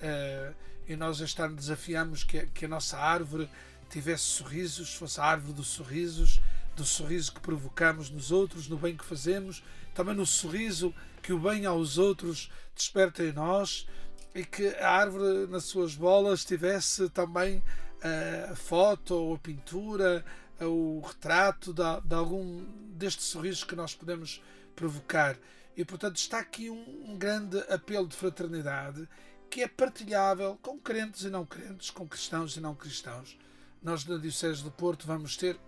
eh, 0.00 0.52
e 0.88 0.96
nós 0.96 1.20
este 1.20 1.40
ano 1.42 1.56
desafiamos 1.56 2.24
que, 2.24 2.38
a- 2.38 2.46
que 2.46 2.64
a 2.64 2.68
nossa 2.68 2.96
árvore 2.98 3.48
tivesse 3.90 4.24
sorrisos, 4.24 4.94
fosse 4.94 5.20
a 5.20 5.24
árvore 5.24 5.52
dos 5.52 5.68
sorrisos, 5.68 6.40
do 6.74 6.84
sorriso 6.84 7.32
que 7.32 7.40
provocamos 7.40 8.10
nos 8.10 8.30
outros, 8.30 8.68
no 8.68 8.76
bem 8.76 8.96
que 8.96 9.04
fazemos, 9.04 9.62
também 9.94 10.14
no 10.14 10.26
sorriso 10.26 10.94
que 11.22 11.32
o 11.32 11.38
bem 11.38 11.64
aos 11.66 11.96
outros 11.98 12.50
desperta 12.74 13.22
em 13.22 13.32
nós 13.32 13.86
e 14.34 14.44
que 14.44 14.68
a 14.76 14.90
árvore 14.90 15.46
nas 15.48 15.64
suas 15.64 15.94
bolas 15.94 16.44
tivesse 16.44 17.08
também 17.10 17.62
eh, 18.02 18.48
a 18.50 18.54
foto 18.56 19.14
ou 19.14 19.34
a 19.34 19.38
pintura, 19.38 20.24
eh, 20.60 20.64
o 20.66 21.00
retrato 21.00 21.72
de, 21.72 21.82
de 22.06 22.14
algum 22.14 22.64
destes 22.90 23.26
sorrisos 23.26 23.64
que 23.64 23.74
nós 23.74 23.94
podemos 23.94 24.42
provocar. 24.74 25.36
E 25.76 25.84
portanto 25.84 26.16
está 26.16 26.38
aqui 26.38 26.70
um, 26.70 27.10
um 27.10 27.18
grande 27.18 27.58
apelo 27.68 28.08
de 28.08 28.16
fraternidade 28.16 29.08
que 29.50 29.62
é 29.62 29.68
partilhável 29.68 30.58
com 30.60 30.78
crentes 30.78 31.22
e 31.22 31.30
não 31.30 31.44
crentes, 31.44 31.90
com 31.90 32.06
cristãos 32.08 32.56
e 32.56 32.60
não 32.60 32.74
cristãos. 32.74 33.38
Nós 33.82 34.04
na 34.04 34.16
Diocese 34.16 34.62
do 34.62 34.70
Porto 34.70 35.06
vamos 35.06 35.36
ter 35.36 35.58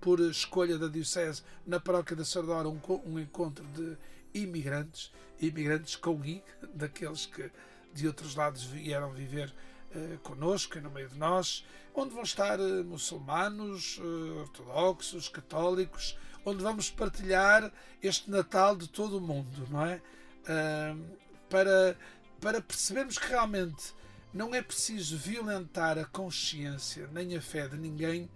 por 0.00 0.18
escolha 0.18 0.76
da 0.76 0.88
Diocese, 0.88 1.42
na 1.64 1.78
paróquia 1.78 2.16
da 2.16 2.24
Sardora, 2.24 2.68
um, 2.68 2.80
um 3.06 3.18
encontro 3.20 3.64
de 3.68 3.96
imigrantes, 4.34 5.12
imigrantes 5.40 5.94
com 5.94 6.24
I, 6.24 6.42
daqueles 6.74 7.26
que 7.26 7.50
de 7.94 8.06
outros 8.08 8.34
lados 8.34 8.64
vieram 8.64 9.12
viver 9.12 9.54
uh, 9.94 10.18
connosco 10.18 10.76
e 10.76 10.80
no 10.80 10.90
meio 10.90 11.08
de 11.08 11.18
nós, 11.18 11.64
onde 11.94 12.14
vão 12.14 12.24
estar 12.24 12.58
uh, 12.58 12.84
muçulmanos, 12.84 13.98
uh, 13.98 14.40
ortodoxos, 14.40 15.28
católicos, 15.28 16.18
onde 16.44 16.62
vamos 16.62 16.90
partilhar 16.90 17.72
este 18.02 18.30
Natal 18.30 18.76
de 18.76 18.88
todo 18.88 19.18
o 19.18 19.20
mundo, 19.20 19.66
não 19.70 19.84
é? 19.84 20.00
Uh, 20.42 21.16
para, 21.48 21.96
para 22.40 22.60
percebermos 22.60 23.18
que 23.18 23.28
realmente 23.28 23.94
não 24.32 24.54
é 24.54 24.62
preciso 24.62 25.16
violentar 25.16 25.98
a 25.98 26.04
consciência 26.04 27.08
nem 27.12 27.36
a 27.36 27.40
fé 27.40 27.68
de 27.68 27.76
ninguém 27.76 28.28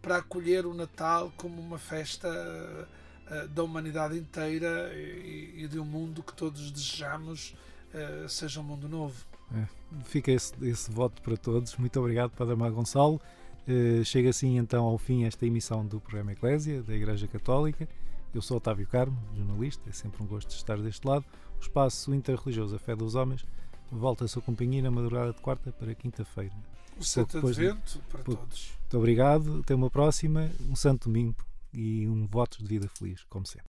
para 0.00 0.16
acolher 0.16 0.66
o 0.66 0.74
Natal 0.74 1.32
como 1.36 1.60
uma 1.60 1.78
festa 1.78 2.28
uh, 2.28 3.48
da 3.48 3.62
humanidade 3.62 4.18
inteira 4.18 4.92
e, 4.94 5.62
e, 5.62 5.68
de 5.68 5.78
um 5.78 5.84
mundo 5.84 6.22
que 6.22 6.34
todos 6.34 6.70
desejamos 6.70 7.54
uh, 7.94 8.28
seja 8.28 8.60
um 8.60 8.64
mundo 8.64 8.88
novo. 8.88 9.24
É, 9.54 9.66
fica 10.04 10.32
esse, 10.32 10.52
esse, 10.62 10.90
voto 10.90 11.20
para 11.22 11.36
todos. 11.36 11.76
Muito 11.76 12.00
obrigado, 12.00 12.30
Padre 12.30 12.56
Mar 12.56 12.70
Gonçalo. 12.70 13.20
Uh, 13.66 14.04
chega 14.04 14.30
assim 14.30 14.58
então 14.58 14.84
ao 14.84 14.98
fim 14.98 15.24
esta 15.24 15.46
emissão 15.46 15.86
do 15.86 16.00
programa 16.00 16.32
Eclésia 16.32 16.82
da 16.82 16.94
Igreja 16.94 17.28
Católica. 17.28 17.88
Eu 18.34 18.40
sou 18.40 18.56
Otávio 18.56 18.86
Carmo, 18.86 19.16
jornalista, 19.36 19.88
é 19.88 19.92
sempre 19.92 20.22
um 20.22 20.26
gosto 20.26 20.50
estar 20.50 20.78
deste 20.78 21.06
lado. 21.06 21.24
O 21.58 21.60
espaço 21.60 22.14
interreligioso 22.14 22.74
A 22.74 22.78
Fé 22.78 22.96
dos 22.96 23.14
Homens 23.14 23.44
volta 23.90 24.24
a 24.24 24.28
sua 24.28 24.42
companhia 24.42 24.82
na 24.82 24.90
madrugada 24.90 25.32
de 25.32 25.40
quarta 25.40 25.70
para 25.70 25.94
quinta-feira. 25.94 26.54
Um 26.98 27.02
santo 27.02 27.38
advento 27.38 27.98
de... 27.98 28.04
para 28.10 28.22
todos. 28.22 28.72
Muito 28.80 28.98
obrigado, 28.98 29.60
até 29.60 29.74
uma 29.74 29.90
próxima, 29.90 30.50
um 30.68 30.74
santo 30.74 31.08
domingo 31.08 31.36
e 31.72 32.06
um 32.06 32.26
voto 32.26 32.58
de 32.58 32.66
vida 32.66 32.88
feliz, 32.88 33.22
como 33.24 33.46
sempre. 33.46 33.70